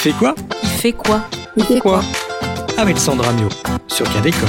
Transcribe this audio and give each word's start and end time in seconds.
fait 0.00 0.12
quoi 0.12 0.34
Il 0.62 0.68
fait 0.70 0.92
quoi 0.94 1.20
Il 1.58 1.64
fait 1.64 1.78
quoi 1.78 2.00
Avec 2.78 2.96
Sandra 2.96 3.34
Mio 3.34 3.50
sur 3.86 4.10
Cadécole. 4.10 4.48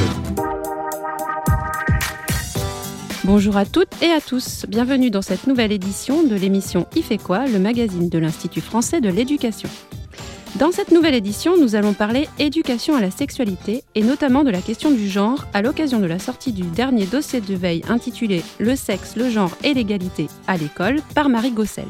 Bonjour 3.25 3.57
à 3.57 3.65
toutes 3.65 4.01
et 4.01 4.11
à 4.11 4.21
tous, 4.21 4.65
bienvenue 4.69 5.11
dans 5.11 5.21
cette 5.21 5.47
nouvelle 5.47 5.73
édition 5.73 6.23
de 6.23 6.35
l'émission 6.35 6.87
Il 6.95 7.03
fait 7.03 7.17
quoi, 7.17 7.47
le 7.47 7.59
magazine 7.59 8.07
de 8.07 8.17
l'Institut 8.17 8.61
français 8.61 9.01
de 9.01 9.09
l'éducation. 9.09 9.67
Dans 10.55 10.71
cette 10.71 10.91
nouvelle 10.91 11.15
édition, 11.15 11.57
nous 11.57 11.75
allons 11.75 11.93
parler 11.93 12.29
éducation 12.39 12.95
à 12.95 13.01
la 13.01 13.11
sexualité 13.11 13.83
et 13.93 14.03
notamment 14.03 14.45
de 14.45 14.51
la 14.51 14.61
question 14.61 14.89
du 14.89 15.09
genre 15.09 15.47
à 15.53 15.61
l'occasion 15.61 15.99
de 15.99 16.05
la 16.05 16.19
sortie 16.19 16.53
du 16.53 16.63
dernier 16.63 17.05
dossier 17.05 17.41
de 17.41 17.55
veille 17.55 17.83
intitulé 17.89 18.41
Le 18.59 18.77
sexe, 18.77 19.17
le 19.17 19.29
genre 19.29 19.51
et 19.65 19.73
l'égalité 19.73 20.27
à 20.47 20.55
l'école 20.55 21.01
par 21.13 21.27
Marie 21.27 21.51
Gossel 21.51 21.87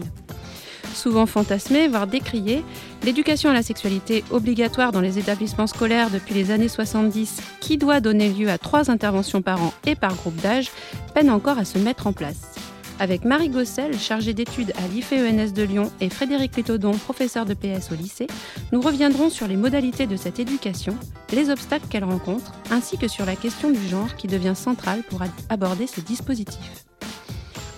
souvent 0.96 1.26
fantasmée, 1.26 1.88
voire 1.88 2.08
décriée, 2.08 2.64
l'éducation 3.04 3.50
à 3.50 3.54
la 3.54 3.64
sexualité 3.64 4.24
obligatoire 4.32 4.92
dans 4.92 5.02
les 5.02 5.20
établissements 5.20 5.68
scolaires 5.68 6.10
depuis 6.10 6.34
les 6.34 6.52
années 6.52 6.68
70, 6.68 7.42
qui 7.60 7.78
doit 7.78 8.00
donner 8.00 8.30
lieu 8.30 8.50
à 8.50 8.58
trois 8.58 8.90
interventions 8.90 9.42
par 9.42 9.62
an 9.62 9.74
et 9.86 9.96
par 9.96 10.16
groupe 10.16 10.40
d'âge, 10.42 10.72
peine 11.14 11.30
encore 11.30 11.58
à 11.58 11.66
se 11.66 11.78
mettre 11.78 12.08
en 12.08 12.14
place. 12.14 12.56
Avec 13.02 13.26
Marie 13.26 13.50
Gossel, 13.50 13.98
chargée 13.98 14.36
d'études 14.36 14.74
à 14.78 14.88
l'IFENS 14.88 15.54
de 15.54 15.64
Lyon, 15.64 15.92
et 16.02 16.10
Frédéric 16.10 16.56
Létodon, 16.56 16.92
professeur 16.92 17.46
de 17.48 17.56
PS 17.56 17.92
au 17.92 17.96
lycée, 17.96 18.28
nous 18.72 18.80
reviendrons 18.80 19.32
sur 19.32 19.48
les 19.48 19.56
modalités 19.56 20.06
de 20.06 20.16
cette 20.16 20.38
éducation, 20.38 20.96
les 21.34 21.50
obstacles 21.50 21.88
qu'elle 21.90 22.04
rencontre, 22.04 22.54
ainsi 22.70 23.00
que 23.00 23.08
sur 23.08 23.26
la 23.26 23.36
question 23.36 23.72
du 23.72 23.88
genre 23.88 24.16
qui 24.18 24.28
devient 24.28 24.54
centrale 24.56 25.02
pour 25.10 25.24
aborder 25.50 25.88
ce 25.88 26.00
dispositif. 26.00 26.86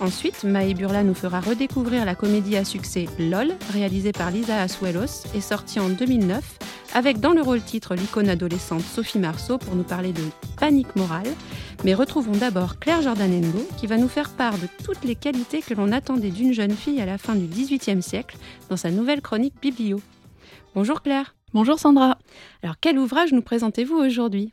Ensuite, 0.00 0.44
Maë 0.44 0.74
Burla 0.74 1.04
nous 1.04 1.14
fera 1.14 1.40
redécouvrir 1.40 2.04
la 2.04 2.14
comédie 2.14 2.56
à 2.56 2.64
succès 2.64 3.06
LOL, 3.18 3.52
réalisée 3.72 4.12
par 4.12 4.30
Lisa 4.30 4.60
Asuelos 4.60 5.26
et 5.34 5.40
sortie 5.40 5.78
en 5.78 5.88
2009, 5.88 6.58
avec 6.94 7.20
dans 7.20 7.32
le 7.32 7.42
rôle 7.42 7.62
titre 7.62 7.94
l'icône 7.94 8.28
adolescente 8.28 8.82
Sophie 8.82 9.20
Marceau 9.20 9.56
pour 9.56 9.76
nous 9.76 9.84
parler 9.84 10.12
de 10.12 10.22
panique 10.58 10.94
morale. 10.96 11.28
Mais 11.84 11.94
retrouvons 11.94 12.32
d'abord 12.32 12.78
Claire 12.78 13.02
Jordanengo 13.02 13.66
qui 13.76 13.86
va 13.86 13.96
nous 13.96 14.08
faire 14.08 14.30
part 14.30 14.58
de 14.58 14.66
toutes 14.84 15.04
les 15.04 15.14
qualités 15.14 15.62
que 15.62 15.74
l'on 15.74 15.92
attendait 15.92 16.30
d'une 16.30 16.52
jeune 16.52 16.74
fille 16.76 17.00
à 17.00 17.06
la 17.06 17.18
fin 17.18 17.36
du 17.36 17.46
XVIIIe 17.46 18.02
siècle 18.02 18.36
dans 18.68 18.76
sa 18.76 18.90
nouvelle 18.90 19.22
chronique 19.22 19.54
Biblio. 19.62 20.00
Bonjour 20.74 21.02
Claire. 21.02 21.34
Bonjour 21.52 21.78
Sandra. 21.78 22.18
Alors 22.62 22.76
quel 22.80 22.98
ouvrage 22.98 23.32
nous 23.32 23.42
présentez-vous 23.42 23.96
aujourd'hui? 23.96 24.52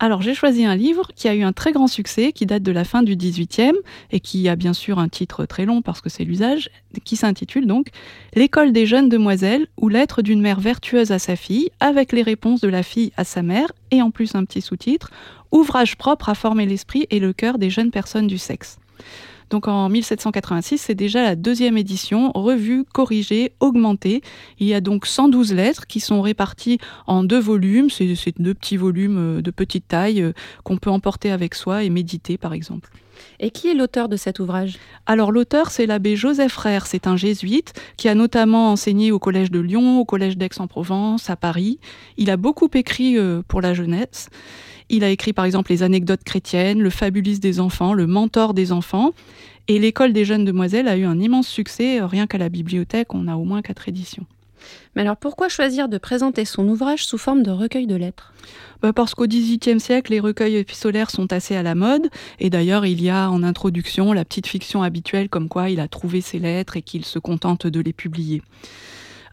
Alors 0.00 0.22
j'ai 0.22 0.34
choisi 0.34 0.64
un 0.64 0.76
livre 0.76 1.10
qui 1.16 1.28
a 1.28 1.34
eu 1.34 1.42
un 1.42 1.52
très 1.52 1.72
grand 1.72 1.88
succès, 1.88 2.32
qui 2.32 2.46
date 2.46 2.62
de 2.62 2.70
la 2.70 2.84
fin 2.84 3.02
du 3.02 3.16
18e 3.16 3.74
et 4.12 4.20
qui 4.20 4.48
a 4.48 4.54
bien 4.54 4.72
sûr 4.72 4.98
un 5.00 5.08
titre 5.08 5.44
très 5.44 5.64
long 5.64 5.82
parce 5.82 6.00
que 6.00 6.08
c'est 6.08 6.24
l'usage, 6.24 6.70
qui 7.04 7.16
s'intitule 7.16 7.66
donc 7.66 7.88
L'école 8.34 8.72
des 8.72 8.86
jeunes 8.86 9.08
demoiselles 9.08 9.66
ou 9.76 9.88
lettre 9.88 10.22
d'une 10.22 10.40
mère 10.40 10.60
vertueuse 10.60 11.10
à 11.10 11.18
sa 11.18 11.34
fille, 11.34 11.70
avec 11.80 12.12
les 12.12 12.22
réponses 12.22 12.60
de 12.60 12.68
la 12.68 12.84
fille 12.84 13.12
à 13.16 13.24
sa 13.24 13.42
mère 13.42 13.72
et 13.90 14.00
en 14.00 14.10
plus 14.10 14.34
un 14.34 14.44
petit 14.44 14.60
sous-titre 14.60 15.10
Ouvrage 15.50 15.96
propre 15.96 16.28
à 16.28 16.34
former 16.34 16.66
l'esprit 16.66 17.06
et 17.10 17.18
le 17.18 17.32
cœur 17.32 17.58
des 17.58 17.70
jeunes 17.70 17.90
personnes 17.90 18.26
du 18.26 18.38
sexe. 18.38 18.78
Donc 19.50 19.68
en 19.68 19.88
1786, 19.88 20.78
c'est 20.78 20.94
déjà 20.94 21.22
la 21.22 21.36
deuxième 21.36 21.78
édition, 21.78 22.32
revue, 22.34 22.84
corrigée, 22.92 23.52
augmentée. 23.60 24.22
Il 24.58 24.66
y 24.66 24.74
a 24.74 24.80
donc 24.80 25.06
112 25.06 25.54
lettres 25.54 25.86
qui 25.86 26.00
sont 26.00 26.20
réparties 26.20 26.78
en 27.06 27.24
deux 27.24 27.40
volumes. 27.40 27.88
C'est 27.90 28.38
deux 28.38 28.54
petits 28.54 28.76
volumes 28.76 29.38
euh, 29.38 29.42
de 29.42 29.50
petite 29.50 29.88
taille 29.88 30.22
euh, 30.22 30.32
qu'on 30.64 30.76
peut 30.76 30.90
emporter 30.90 31.30
avec 31.30 31.54
soi 31.54 31.84
et 31.84 31.90
méditer 31.90 32.38
par 32.38 32.52
exemple. 32.52 32.90
Et 33.40 33.50
qui 33.50 33.68
est 33.68 33.74
l'auteur 33.74 34.08
de 34.08 34.16
cet 34.16 34.40
ouvrage? 34.40 34.78
Alors 35.06 35.32
l'auteur, 35.32 35.70
c'est 35.70 35.86
l'abbé 35.86 36.16
Joseph 36.16 36.52
Frère, 36.52 36.86
c'est 36.86 37.06
un 37.06 37.16
jésuite 37.16 37.72
qui 37.96 38.08
a 38.08 38.14
notamment 38.14 38.72
enseigné 38.72 39.12
au 39.12 39.18
Collège 39.18 39.50
de 39.50 39.60
Lyon, 39.60 40.00
au 40.00 40.04
Collège 40.04 40.36
d'Aix-en-Provence, 40.36 41.30
à 41.30 41.36
Paris. 41.36 41.78
Il 42.16 42.30
a 42.30 42.36
beaucoup 42.36 42.68
écrit 42.74 43.16
euh, 43.16 43.42
pour 43.46 43.60
la 43.60 43.74
jeunesse. 43.74 44.30
Il 44.88 45.04
a 45.04 45.10
écrit 45.10 45.32
par 45.32 45.44
exemple 45.44 45.70
les 45.70 45.82
anecdotes 45.82 46.24
chrétiennes, 46.24 46.80
le 46.80 46.90
fabuliste 46.90 47.42
des 47.42 47.60
enfants, 47.60 47.92
le 47.92 48.06
mentor 48.06 48.54
des 48.54 48.72
enfants. 48.72 49.12
Et 49.68 49.78
l'école 49.78 50.14
des 50.14 50.24
jeunes 50.24 50.46
demoiselles 50.46 50.88
a 50.88 50.96
eu 50.96 51.04
un 51.04 51.20
immense 51.20 51.46
succès. 51.46 52.00
Rien 52.00 52.26
qu'à 52.26 52.38
la 52.38 52.48
bibliothèque, 52.48 53.12
on 53.12 53.28
a 53.28 53.36
au 53.36 53.44
moins 53.44 53.60
quatre 53.60 53.88
éditions. 53.88 54.24
Mais 54.94 55.02
alors 55.02 55.16
pourquoi 55.16 55.48
choisir 55.48 55.88
de 55.88 55.98
présenter 55.98 56.44
son 56.44 56.68
ouvrage 56.68 57.04
sous 57.04 57.18
forme 57.18 57.42
de 57.42 57.50
recueil 57.50 57.86
de 57.86 57.96
lettres? 57.96 58.32
Bah 58.82 58.92
Parce 58.92 59.14
qu'au 59.14 59.26
XVIIIe 59.26 59.80
siècle, 59.80 60.12
les 60.12 60.20
recueils 60.20 60.56
épistolaires 60.56 61.10
sont 61.10 61.32
assez 61.32 61.56
à 61.56 61.62
la 61.62 61.74
mode. 61.74 62.08
Et 62.38 62.50
d'ailleurs, 62.50 62.86
il 62.86 63.02
y 63.02 63.10
a 63.10 63.30
en 63.30 63.42
introduction 63.42 64.12
la 64.12 64.24
petite 64.24 64.46
fiction 64.46 64.82
habituelle 64.82 65.28
comme 65.28 65.48
quoi 65.48 65.70
il 65.70 65.80
a 65.80 65.88
trouvé 65.88 66.20
ses 66.20 66.38
lettres 66.38 66.76
et 66.76 66.82
qu'il 66.82 67.04
se 67.04 67.18
contente 67.18 67.66
de 67.66 67.80
les 67.80 67.92
publier. 67.92 68.42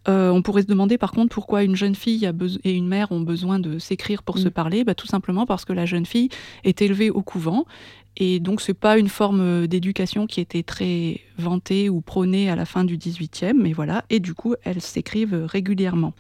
Euh, 0.08 0.30
on 0.30 0.42
pourrait 0.42 0.62
se 0.62 0.68
demander 0.68 0.98
par 0.98 1.12
contre 1.12 1.34
pourquoi 1.34 1.64
une 1.64 1.76
jeune 1.76 1.96
fille 1.96 2.30
et 2.64 2.72
une 2.72 2.88
mère 2.88 3.12
ont 3.12 3.22
besoin 3.22 3.58
de 3.58 3.80
s'écrire 3.80 4.24
pour 4.24 4.38
se 4.38 4.48
mm. 4.48 4.52
parler. 4.52 4.84
Bah, 4.84 4.96
tout 4.96 5.08
simplement 5.08 5.46
parce 5.46 5.66
que 5.66 5.74
la 5.74 5.86
jeune 5.86 6.06
fille 6.06 6.30
est 6.64 6.82
élevée 6.82 7.10
au 7.10 7.22
couvent 7.22 7.66
et 8.18 8.40
donc 8.40 8.62
c'est 8.62 8.74
pas 8.74 8.98
une 8.98 9.10
forme 9.10 9.42
euh, 9.42 9.68
d'éducation 9.68 10.28
qui 10.28 10.40
était 10.40 10.64
très 10.64 11.22
vantée 11.38 11.90
ou 11.90 12.02
prônée 12.02 12.50
à 12.50 12.56
la 12.56 12.66
fin 12.66 12.84
du 12.84 12.98
XVIIIe, 12.98 13.54
mais 13.56 13.74
voilà. 13.74 14.06
Et 14.10 14.20
du 14.20 14.34
coup, 14.34 14.56
elles 14.64 14.82
s'écrivent 14.82 15.46
régulièrement. 15.46 16.14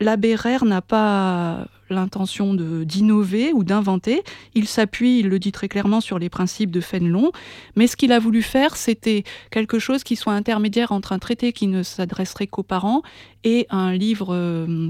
L'abbé 0.00 0.34
Rère 0.34 0.64
n'a 0.64 0.80
pas 0.80 1.66
l'intention 1.90 2.54
d'innover 2.54 3.52
ou 3.52 3.64
d'inventer. 3.64 4.22
Il 4.54 4.66
s'appuie, 4.66 5.18
il 5.18 5.28
le 5.28 5.38
dit 5.38 5.52
très 5.52 5.68
clairement, 5.68 6.00
sur 6.00 6.18
les 6.18 6.30
principes 6.30 6.70
de 6.70 6.80
Fénelon. 6.80 7.32
Mais 7.76 7.86
ce 7.86 7.96
qu'il 7.96 8.12
a 8.12 8.18
voulu 8.18 8.40
faire, 8.40 8.76
c'était 8.76 9.24
quelque 9.50 9.78
chose 9.78 10.02
qui 10.02 10.16
soit 10.16 10.32
intermédiaire 10.32 10.92
entre 10.92 11.12
un 11.12 11.18
traité 11.18 11.52
qui 11.52 11.66
ne 11.66 11.82
s'adresserait 11.82 12.46
qu'aux 12.46 12.62
parents 12.62 13.02
et 13.44 13.66
un 13.68 13.92
livre, 13.92 14.28
euh, 14.30 14.88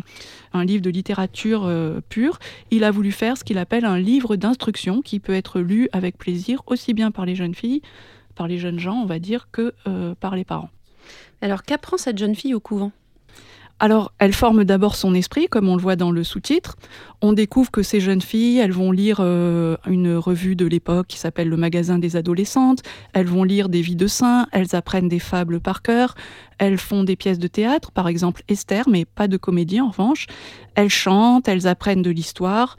un 0.52 0.64
livre 0.64 0.82
de 0.82 0.90
littérature 0.90 1.64
euh, 1.64 2.00
pure. 2.08 2.38
Il 2.70 2.84
a 2.84 2.92
voulu 2.92 3.10
faire 3.10 3.36
ce 3.36 3.42
qu'il 3.42 3.58
appelle 3.58 3.86
un 3.86 3.98
livre 3.98 4.36
d'instruction 4.36 5.02
qui 5.02 5.18
peut 5.18 5.34
être 5.34 5.58
lu 5.58 5.88
avec 5.92 6.18
plaisir 6.18 6.62
aussi 6.66 6.94
bien 6.94 7.10
par 7.10 7.26
les 7.26 7.34
jeunes 7.34 7.54
filles, 7.54 7.82
par 8.36 8.46
les 8.46 8.58
jeunes 8.58 8.78
gens, 8.78 8.94
on 8.94 9.06
va 9.06 9.18
dire, 9.18 9.48
que 9.50 9.74
euh, 9.88 10.14
par 10.14 10.36
les 10.36 10.44
parents. 10.44 10.70
Alors 11.42 11.64
qu'apprend 11.64 11.96
cette 11.96 12.18
jeune 12.18 12.36
fille 12.36 12.54
au 12.54 12.60
couvent? 12.60 12.92
Alors, 13.82 14.12
elle 14.18 14.34
forme 14.34 14.64
d'abord 14.64 14.94
son 14.94 15.14
esprit, 15.14 15.48
comme 15.48 15.66
on 15.66 15.74
le 15.74 15.80
voit 15.80 15.96
dans 15.96 16.10
le 16.10 16.22
sous-titre. 16.22 16.76
On 17.22 17.32
découvre 17.32 17.70
que 17.70 17.82
ces 17.82 17.98
jeunes 17.98 18.20
filles, 18.20 18.58
elles 18.58 18.72
vont 18.72 18.92
lire 18.92 19.20
euh, 19.20 19.78
une 19.86 20.16
revue 20.16 20.54
de 20.54 20.66
l'époque 20.66 21.06
qui 21.06 21.16
s'appelle 21.16 21.48
Le 21.48 21.56
Magasin 21.56 21.98
des 21.98 22.14
adolescentes. 22.14 22.82
Elles 23.14 23.26
vont 23.26 23.42
lire 23.42 23.70
des 23.70 23.80
vies 23.80 23.96
de 23.96 24.06
saints. 24.06 24.46
Elles 24.52 24.76
apprennent 24.76 25.08
des 25.08 25.18
fables 25.18 25.60
par 25.60 25.80
cœur. 25.80 26.14
Elles 26.60 26.78
font 26.78 27.02
des 27.02 27.16
pièces 27.16 27.40
de 27.40 27.48
théâtre, 27.48 27.90
par 27.90 28.06
exemple 28.06 28.42
Esther, 28.46 28.88
mais 28.88 29.04
pas 29.04 29.26
de 29.26 29.36
comédie 29.36 29.80
en 29.80 29.88
revanche. 29.88 30.26
Elles 30.76 30.90
chantent, 30.90 31.48
elles 31.48 31.66
apprennent 31.66 32.02
de 32.02 32.10
l'histoire. 32.10 32.76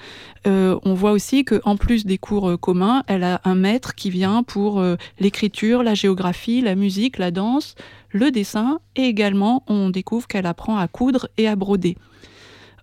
Euh, 0.47 0.79
on 0.83 0.93
voit 0.93 1.11
aussi 1.11 1.43
qu'en 1.43 1.75
plus 1.75 2.05
des 2.05 2.17
cours 2.17 2.51
euh, 2.51 2.57
communs, 2.57 3.03
elle 3.07 3.23
a 3.23 3.41
un 3.43 3.55
maître 3.55 3.95
qui 3.95 4.09
vient 4.09 4.43
pour 4.43 4.81
l'écriture, 5.19 5.83
la 5.83 5.95
géographie, 5.95 6.61
la 6.61 6.75
musique, 6.75 7.17
la 7.17 7.31
danse, 7.31 7.75
le 8.09 8.31
dessin 8.31 8.79
et 8.95 9.03
également 9.03 9.63
on 9.67 9.89
découvre 9.89 10.27
qu'elle 10.27 10.45
apprend 10.45 10.77
à 10.77 10.87
coudre 10.87 11.27
et 11.37 11.47
à 11.47 11.55
broder. 11.55 11.97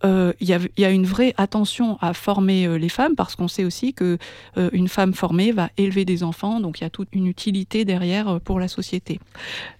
Euh, 0.05 0.33
il 0.41 0.49
y, 0.49 0.85
a 0.85 0.91
une 0.91 1.07
vraie 1.07 1.35
attention 1.37 1.99
à 2.01 2.15
former 2.15 2.67
euh, 2.67 2.79
les 2.79 2.89
femmes 2.89 3.17
parce 3.17 3.35
qu'on 3.35 3.49
sait 3.49 3.65
aussi 3.65 3.95
que 3.95 4.19
euh, 4.57 4.71
une 4.73 4.89
femme 4.89 5.13
formée 5.13 5.51
va 5.51 5.71
élever 5.77 6.05
des 6.05 6.23
enfants, 6.23 6.61
donc 6.61 6.81
il 6.81 6.85
y 6.85 6.87
a 6.87 6.91
toute 6.91 7.09
une 7.13 7.27
utilité 7.27 7.85
derrière 7.85 8.41
pour 8.41 8.61
la 8.61 8.69
société. 8.69 9.19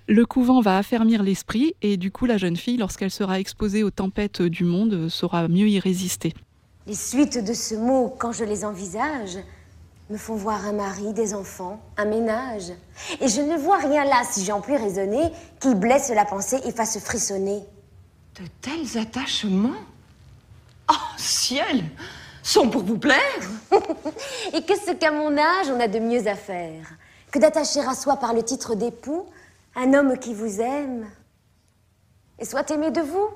Le 0.09 0.27
couvent 0.27 0.61
va 0.61 0.77
affermir 0.77 1.23
l'esprit 1.23 1.75
et 1.83 1.97
du 1.97 2.11
coup 2.11 2.27
la 2.27 2.37
jeune 2.37 2.57
fille, 2.57 2.79
lorsqu'elle 2.79 3.11
sera 3.11 3.39
exposée 3.39 3.85
aux 3.85 3.91
tempêtes 3.91 4.43
du 4.43 4.65
monde, 4.65 5.09
saura 5.09 5.47
mieux 5.49 5.69
y 5.69 5.79
résister. 5.79 6.35
Les 6.87 6.95
suites 6.95 7.45
de 7.45 7.53
ce 7.53 7.75
mot, 7.75 8.15
quand 8.19 8.33
je 8.33 8.45
les 8.45 8.65
envisage, 8.65 9.39
me 10.11 10.17
font 10.17 10.37
voir 10.37 10.65
un 10.65 10.73
mari, 10.73 11.13
des 11.13 11.35
enfants, 11.35 11.81
un 11.97 12.07
ménage. 12.07 12.73
Et 13.21 13.29
je 13.29 13.43
ne 13.43 13.57
vois 13.57 13.79
rien 13.79 14.05
là, 14.05 14.23
si 14.29 14.45
j'en 14.45 14.61
puis 14.61 14.77
raisonner, 14.77 15.31
qui 15.61 15.75
blesse 15.75 16.09
la 16.09 16.25
pensée 16.25 16.57
et 16.65 16.73
fasse 16.73 16.99
frissonner. 16.99 17.61
De 18.41 18.47
tels 18.63 18.99
attachements? 18.99 19.77
Ciel 21.29 21.85
Sont 22.43 22.71
pour 22.71 22.83
vous 22.83 22.99
plaire 22.99 23.19
Et 24.55 24.63
qu'est-ce 24.63 24.93
qu'à 24.93 25.11
mon 25.11 25.37
âge, 25.37 25.69
on 25.71 25.81
a 25.81 25.89
de 25.89 25.99
mieux 25.99 26.27
à 26.27 26.35
faire 26.35 26.87
que 27.31 27.39
d'attacher 27.39 27.81
à 27.81 27.95
soi 27.95 28.17
par 28.17 28.33
le 28.33 28.43
titre 28.43 28.75
d'époux 28.75 29.27
un 29.77 29.93
homme 29.93 30.19
qui 30.19 30.33
vous 30.33 30.61
aime 30.61 31.07
et 32.39 32.45
soit 32.45 32.71
aimé 32.71 32.91
de 32.91 33.01
vous? 33.01 33.29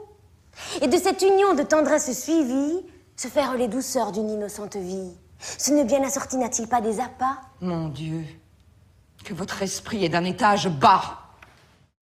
Et 0.80 0.86
de 0.86 0.96
cette 0.96 1.22
union 1.22 1.54
de 1.54 1.62
tendresse 1.62 2.18
suivie, 2.18 2.80
se 3.16 3.28
faire 3.28 3.54
les 3.54 3.68
douceurs 3.68 4.12
d'une 4.12 4.30
innocente 4.30 4.76
vie. 4.76 5.12
Ce 5.38 5.72
ne 5.72 5.82
bien 5.84 6.02
assorti 6.02 6.36
n'a-t-il 6.36 6.68
pas 6.68 6.80
des 6.80 7.00
appâts? 7.00 7.40
Mon 7.60 7.88
Dieu, 7.88 8.22
que 9.24 9.34
votre 9.34 9.62
esprit 9.62 10.04
est 10.04 10.08
d'un 10.08 10.24
étage 10.24 10.68
bas. 10.68 11.21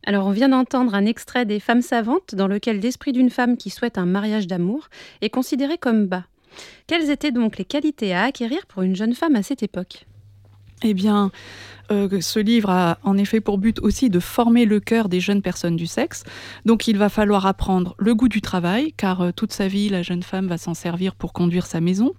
Alors 0.07 0.27
on 0.27 0.31
vient 0.31 0.49
d'entendre 0.49 0.95
un 0.95 1.05
extrait 1.05 1.45
des 1.45 1.61
Femmes 1.61 1.83
savantes 1.83 2.35
dans 2.35 2.47
lequel 2.47 2.81
l'esprit 2.81 3.13
d'une 3.13 3.31
femme 3.31 3.57
qui 3.57 3.71
souhaite 3.71 3.99
un 3.99 4.07
mariage 4.07 4.47
d'amour 4.47 4.89
est 5.21 5.31
considéré 5.31 5.79
comme 5.79 6.07
bas. 6.07 6.25
Quelles 6.87 7.11
étaient 7.11 7.33
donc 7.33 7.59
les 7.59 7.65
qualités 7.65 8.15
à 8.15 8.25
acquérir 8.25 8.67
pour 8.67 8.83
une 8.83 8.97
jeune 8.97 9.15
femme 9.15 9.37
à 9.37 9.43
cette 9.43 9.63
époque? 9.63 10.07
Eh 10.83 10.95
bien, 10.95 11.31
euh, 11.91 12.21
ce 12.21 12.39
livre 12.39 12.71
a 12.71 12.99
en 13.03 13.17
effet 13.17 13.41
pour 13.41 13.59
but 13.59 13.79
aussi 13.81 14.11
de 14.11 14.21
former 14.21 14.65
le 14.65 14.81
cœur 14.81 15.09
des 15.09 15.21
jeunes 15.21 15.43
personnes 15.43 15.77
du 15.77 15.87
sexe. 15.87 16.25
Donc 16.65 16.89
il 16.89 16.97
va 16.97 17.09
falloir 17.09 17.47
apprendre 17.47 17.95
le 17.99 18.15
goût 18.15 18.29
du 18.29 18.41
travail, 18.41 18.93
car 18.97 19.21
euh, 19.21 19.31
toute 19.33 19.53
sa 19.53 19.69
vie, 19.69 19.89
la 19.89 20.03
jeune 20.03 20.23
femme 20.23 20.47
va 20.47 20.59
s'en 20.59 20.75
servir 20.75 21.15
pour 21.15 21.33
conduire 21.33 21.67
sa 21.67 21.81
maison. 21.81 22.13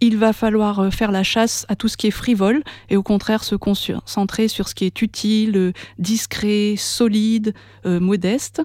Il 0.00 0.16
va 0.16 0.32
falloir 0.32 0.80
euh, 0.80 0.90
faire 0.90 1.12
la 1.12 1.22
chasse 1.22 1.66
à 1.68 1.76
tout 1.76 1.88
ce 1.88 1.96
qui 1.96 2.06
est 2.06 2.12
frivole 2.12 2.62
et 2.88 2.96
au 2.96 3.02
contraire 3.02 3.44
se 3.44 3.54
concentrer 3.54 4.48
sur 4.48 4.68
ce 4.68 4.74
qui 4.74 4.84
est 4.84 5.02
utile, 5.02 5.72
discret, 5.98 6.74
solide, 6.76 7.54
modeste. 7.84 8.62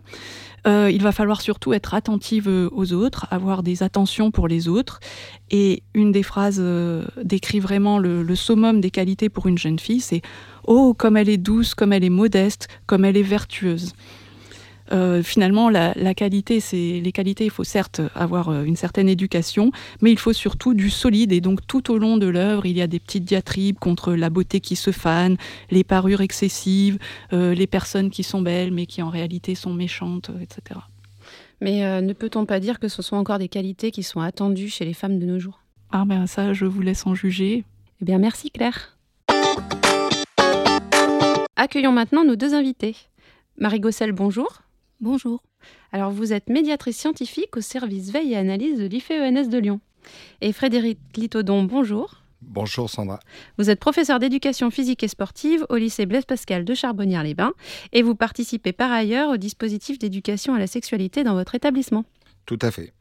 Euh, 0.67 0.89
il 0.91 1.01
va 1.03 1.11
falloir 1.11 1.41
surtout 1.41 1.73
être 1.73 1.93
attentive 1.93 2.47
euh, 2.47 2.69
aux 2.71 2.93
autres, 2.93 3.27
avoir 3.29 3.61
des 3.61 3.83
attentions 3.83 4.31
pour 4.31 4.47
les 4.47 4.67
autres. 4.67 4.99
Et 5.51 5.83
une 5.93 6.11
des 6.11 6.23
phrases 6.23 6.59
euh, 6.59 7.05
décrit 7.23 7.59
vraiment 7.59 7.99
le, 7.99 8.23
le, 8.23 8.35
summum 8.35 8.81
des 8.81 8.91
qualités 8.91 9.29
pour 9.29 9.47
une 9.47 9.57
jeune 9.57 9.77
fille, 9.77 10.01
c'est⁇ 10.01 10.17
Oh, 10.65 10.95
comme 10.97 11.17
elle 11.17 11.29
est 11.29 11.37
douce, 11.37 11.75
comme 11.75 11.93
elle 11.93 12.03
est 12.03 12.09
modeste, 12.09 12.67
comme 12.87 13.05
elle 13.05 13.17
est 13.17 13.23
vertueuse⁇ 13.23 13.89
euh, 14.91 15.23
finalement, 15.23 15.69
la, 15.69 15.93
qualité, 16.13 16.59
c'est 16.59 16.99
les 17.03 17.11
qualités. 17.11 17.45
Il 17.45 17.51
faut 17.51 17.63
certes 17.63 18.01
avoir 18.13 18.49
euh, 18.49 18.63
une 18.63 18.75
certaine 18.75 19.09
éducation, 19.09 19.71
mais 20.01 20.11
il 20.11 20.19
faut 20.19 20.33
surtout 20.33 20.73
du 20.73 20.89
solide. 20.89 21.31
Et 21.31 21.41
donc, 21.41 21.65
tout 21.67 21.91
au 21.91 21.97
long 21.97 22.17
de 22.17 22.27
l'œuvre, 22.27 22.65
il 22.65 22.77
y 22.77 22.81
a 22.81 22.87
des 22.87 22.99
petites 22.99 23.25
diatribes 23.25 23.79
contre 23.79 24.13
la 24.13 24.29
beauté 24.29 24.59
qui 24.59 24.75
se 24.75 24.91
fane, 24.91 25.37
les 25.71 25.83
parures 25.83 26.21
excessives, 26.21 26.99
euh, 27.33 27.53
les 27.53 27.67
personnes 27.67 28.09
qui 28.09 28.23
sont 28.23 28.41
belles 28.41 28.71
mais 28.71 28.85
qui 28.85 29.01
en 29.01 29.09
réalité 29.09 29.55
sont 29.55 29.73
méchantes, 29.73 30.31
etc. 30.41 30.79
Mais 31.61 32.01
ne 32.01 32.13
peut-on 32.13 32.45
pas 32.45 32.59
dire 32.59 32.79
que 32.79 32.87
ce 32.87 33.01
sont 33.01 33.15
encore 33.15 33.39
des 33.39 33.47
qualités 33.47 33.91
qui 33.91 34.03
sont 34.03 34.19
attendues 34.19 34.69
chez 34.69 34.85
les 34.85 34.93
femmes 34.93 35.19
de 35.19 35.25
nos 35.25 35.39
jours? 35.39 35.61
Ah 35.91 36.03
ben 36.05 36.27
ça, 36.27 36.53
je 36.53 36.65
vous 36.65 36.81
laisse 36.81 37.07
en 37.07 37.15
juger. 37.15 37.63
Eh 38.01 38.05
bien, 38.05 38.17
merci 38.17 38.51
Claire. 38.51 38.97
Accueillons 41.55 41.93
maintenant 41.93 42.25
nos 42.25 42.35
deux 42.35 42.53
invités. 42.53 42.95
Marie 43.57 43.79
Gossel, 43.79 44.11
bonjour. 44.11 44.64
Bonjour. 45.01 45.43
Alors 45.91 46.11
vous 46.11 46.31
êtes 46.31 46.49
médiatrice 46.49 46.97
scientifique 46.97 47.57
au 47.57 47.61
service 47.61 48.11
veille 48.11 48.33
et 48.33 48.37
analyse 48.37 48.79
de 48.79 48.85
l'IFENS 48.85 49.49
de 49.49 49.57
Lyon. 49.57 49.81
Et 50.41 50.53
Frédéric 50.53 50.99
Litodon, 51.17 51.63
bonjour. 51.63 52.21
Bonjour 52.41 52.89
Sandra. 52.89 53.19
Vous 53.57 53.69
êtes 53.69 53.79
professeur 53.79 54.19
d'éducation 54.19 54.71
physique 54.71 55.03
et 55.03 55.07
sportive 55.07 55.65
au 55.69 55.75
lycée 55.75 56.05
Blaise 56.05 56.25
Pascal 56.25 56.63
de 56.63 56.73
Charbonnières-les-Bains 56.73 57.53
et 57.91 58.03
vous 58.03 58.15
participez 58.15 58.71
par 58.71 58.91
ailleurs 58.91 59.31
au 59.31 59.37
dispositif 59.37 59.99
d'éducation 59.99 60.53
à 60.53 60.59
la 60.59 60.67
sexualité 60.67 61.23
dans 61.23 61.33
votre 61.33 61.55
établissement. 61.55 62.05
Tout 62.45 62.59
à 62.61 62.69
fait. 62.69 62.93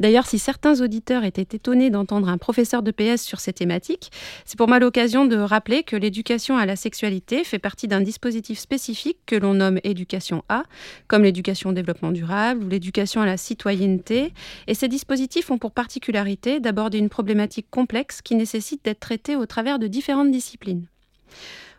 D'ailleurs, 0.00 0.26
si 0.26 0.38
certains 0.38 0.80
auditeurs 0.82 1.24
étaient 1.24 1.56
étonnés 1.56 1.88
d'entendre 1.88 2.28
un 2.28 2.36
professeur 2.36 2.82
de 2.82 2.90
PS 2.90 3.22
sur 3.22 3.40
ces 3.40 3.52
thématiques, 3.52 4.10
c'est 4.44 4.58
pour 4.58 4.68
moi 4.68 4.78
l'occasion 4.78 5.24
de 5.24 5.36
rappeler 5.36 5.82
que 5.82 5.96
l'éducation 5.96 6.56
à 6.58 6.66
la 6.66 6.76
sexualité 6.76 7.44
fait 7.44 7.58
partie 7.58 7.88
d'un 7.88 8.00
dispositif 8.00 8.58
spécifique 8.58 9.18
que 9.24 9.36
l'on 9.36 9.54
nomme 9.54 9.78
éducation 9.84 10.44
A, 10.48 10.64
comme 11.08 11.22
l'éducation 11.22 11.70
au 11.70 11.72
développement 11.72 12.12
durable 12.12 12.64
ou 12.64 12.68
l'éducation 12.68 13.22
à 13.22 13.26
la 13.26 13.38
citoyenneté. 13.38 14.34
Et 14.66 14.74
ces 14.74 14.88
dispositifs 14.88 15.50
ont 15.50 15.58
pour 15.58 15.72
particularité 15.72 16.60
d'aborder 16.60 16.98
une 16.98 17.08
problématique 17.08 17.66
complexe 17.70 18.20
qui 18.20 18.34
nécessite 18.34 18.84
d'être 18.84 19.00
traitée 19.00 19.36
au 19.36 19.46
travers 19.46 19.78
de 19.78 19.86
différentes 19.86 20.30
disciplines. 20.30 20.86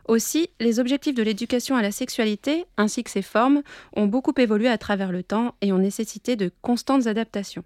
Aussi, 0.07 0.49
les 0.59 0.79
objectifs 0.79 1.15
de 1.15 1.23
l'éducation 1.23 1.75
à 1.75 1.81
la 1.81 1.91
sexualité, 1.91 2.65
ainsi 2.77 3.03
que 3.03 3.09
ses 3.09 3.21
formes, 3.21 3.61
ont 3.95 4.05
beaucoup 4.05 4.33
évolué 4.37 4.67
à 4.67 4.77
travers 4.77 5.11
le 5.11 5.23
temps 5.23 5.55
et 5.61 5.71
ont 5.71 5.77
nécessité 5.77 6.35
de 6.35 6.51
constantes 6.61 7.07
adaptations. 7.07 7.63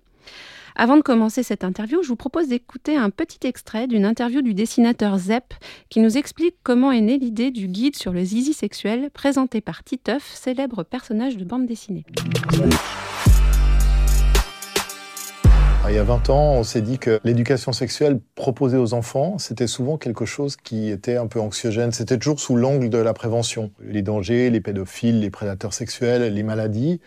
Avant 0.80 0.96
de 0.96 1.02
commencer 1.02 1.42
cette 1.42 1.64
interview, 1.64 2.04
je 2.04 2.10
vous 2.10 2.16
propose 2.16 2.50
d'écouter 2.50 2.96
un 2.96 3.10
petit 3.10 3.48
extrait 3.48 3.88
d'une 3.88 4.06
interview 4.06 4.44
du 4.44 4.54
dessinateur 4.54 5.18
Zepp 5.18 5.56
qui 5.90 6.00
nous 6.00 6.20
explique 6.20 6.56
comment 6.62 6.92
est 6.92 7.02
née 7.02 7.18
l'idée 7.18 7.50
du 7.50 7.68
guide 7.68 7.96
sur 7.96 8.14
le 8.14 8.24
zizi 8.24 8.54
sexuel 8.54 9.10
présenté 9.12 9.60
par 9.60 9.84
Titeuf, 9.84 10.32
célèbre 10.36 10.84
personnage 10.84 11.36
de 11.38 11.46
bande 11.46 11.66
dessinée. 11.66 12.06
Il 15.90 15.96
y 15.96 16.00
a 16.00 16.04
20 16.04 16.30
ans, 16.30 16.54
on 16.54 16.64
s'est 16.64 16.82
dit 16.82 17.00
que 17.00 17.20
l'éducation 17.24 17.72
sexuelle 17.72 18.20
proposée 18.36 18.78
aux 18.78 18.94
enfants, 18.94 19.38
c'était 19.38 19.68
souvent 19.68 19.98
quelque 19.98 20.26
chose 20.26 20.58
qui 20.58 20.90
était 20.90 21.16
un 21.16 21.28
peu 21.28 21.40
anxiogène. 21.40 21.94
C'était 21.94 22.18
toujours 22.18 22.42
sous 22.42 22.58
l'angle 22.58 22.90
de 22.90 22.98
la 22.98 23.14
prévention. 23.14 23.72
Les 23.82 24.02
dangers, 24.02 24.50
les 24.50 24.60
pédophiles, 24.60 25.22
les 25.22 25.30
prédateurs 25.30 25.74
sexuels, 25.74 26.34
les 26.34 26.44
maladies. 26.44 27.00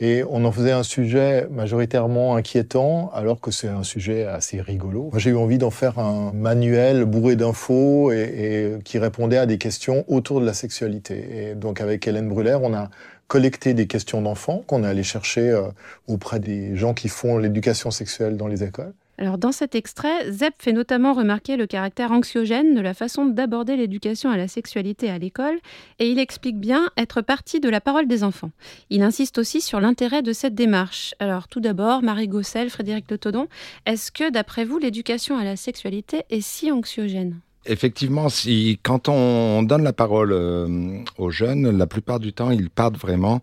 Et 0.00 0.24
on 0.30 0.44
en 0.46 0.50
faisait 0.50 0.72
un 0.72 0.82
sujet 0.82 1.46
majoritairement 1.50 2.34
inquiétant, 2.34 3.10
alors 3.14 3.40
que 3.40 3.50
c'est 3.50 3.68
un 3.68 3.82
sujet 3.82 4.24
assez 4.24 4.60
rigolo. 4.60 5.10
J'ai 5.16 5.30
eu 5.30 5.36
envie 5.36 5.58
d'en 5.58 5.70
faire 5.70 5.98
un 5.98 6.32
manuel 6.32 7.04
bourré 7.04 7.36
d'infos 7.36 8.12
et, 8.12 8.78
qui 8.82 8.98
répondait 8.98 9.36
à 9.36 9.46
des 9.46 9.58
questions 9.58 10.04
autour 10.08 10.40
de 10.40 10.46
la 10.46 10.54
sexualité. 10.54 11.50
Et 11.50 11.54
donc, 11.54 11.80
avec 11.82 12.08
Hélène 12.08 12.28
Brûlère, 12.28 12.62
on 12.62 12.72
a 12.72 12.88
collecter 13.28 13.74
des 13.74 13.86
questions 13.86 14.22
d'enfants 14.22 14.62
qu'on 14.66 14.84
est 14.84 14.86
allé 14.86 15.02
chercher 15.02 15.50
euh, 15.50 15.68
auprès 16.06 16.40
des 16.40 16.76
gens 16.76 16.94
qui 16.94 17.08
font 17.08 17.38
l'éducation 17.38 17.90
sexuelle 17.90 18.36
dans 18.36 18.48
les 18.48 18.62
écoles. 18.62 18.92
Alors 19.18 19.38
dans 19.38 19.52
cet 19.52 19.74
extrait, 19.74 20.30
Zepp 20.32 20.54
fait 20.58 20.72
notamment 20.72 21.12
remarquer 21.12 21.56
le 21.56 21.66
caractère 21.66 22.12
anxiogène 22.12 22.74
de 22.74 22.80
la 22.80 22.94
façon 22.94 23.26
d'aborder 23.26 23.76
l'éducation 23.76 24.30
à 24.30 24.36
la 24.36 24.48
sexualité 24.48 25.10
à 25.10 25.18
l'école 25.18 25.58
et 25.98 26.10
il 26.10 26.18
explique 26.18 26.58
bien 26.58 26.90
être 26.96 27.20
parti 27.20 27.60
de 27.60 27.68
la 27.68 27.80
parole 27.80 28.08
des 28.08 28.24
enfants. 28.24 28.50
Il 28.90 29.02
insiste 29.02 29.38
aussi 29.38 29.60
sur 29.60 29.80
l'intérêt 29.80 30.22
de 30.22 30.32
cette 30.32 30.54
démarche. 30.54 31.14
Alors 31.20 31.46
tout 31.46 31.60
d'abord, 31.60 32.02
Marie 32.02 32.28
Gossel, 32.28 32.70
Frédéric 32.70 33.06
Todon, 33.06 33.48
est-ce 33.86 34.10
que 34.10 34.30
d'après 34.30 34.64
vous 34.64 34.78
l'éducation 34.78 35.36
à 35.36 35.44
la 35.44 35.56
sexualité 35.56 36.24
est 36.30 36.40
si 36.40 36.72
anxiogène? 36.72 37.38
Effectivement, 37.64 38.28
si 38.28 38.80
quand 38.82 39.08
on 39.08 39.62
donne 39.62 39.84
la 39.84 39.92
parole 39.92 40.32
euh, 40.32 40.98
aux 41.16 41.30
jeunes, 41.30 41.70
la 41.76 41.86
plupart 41.86 42.18
du 42.18 42.32
temps, 42.32 42.50
ils 42.50 42.70
partent 42.70 42.98
vraiment 42.98 43.40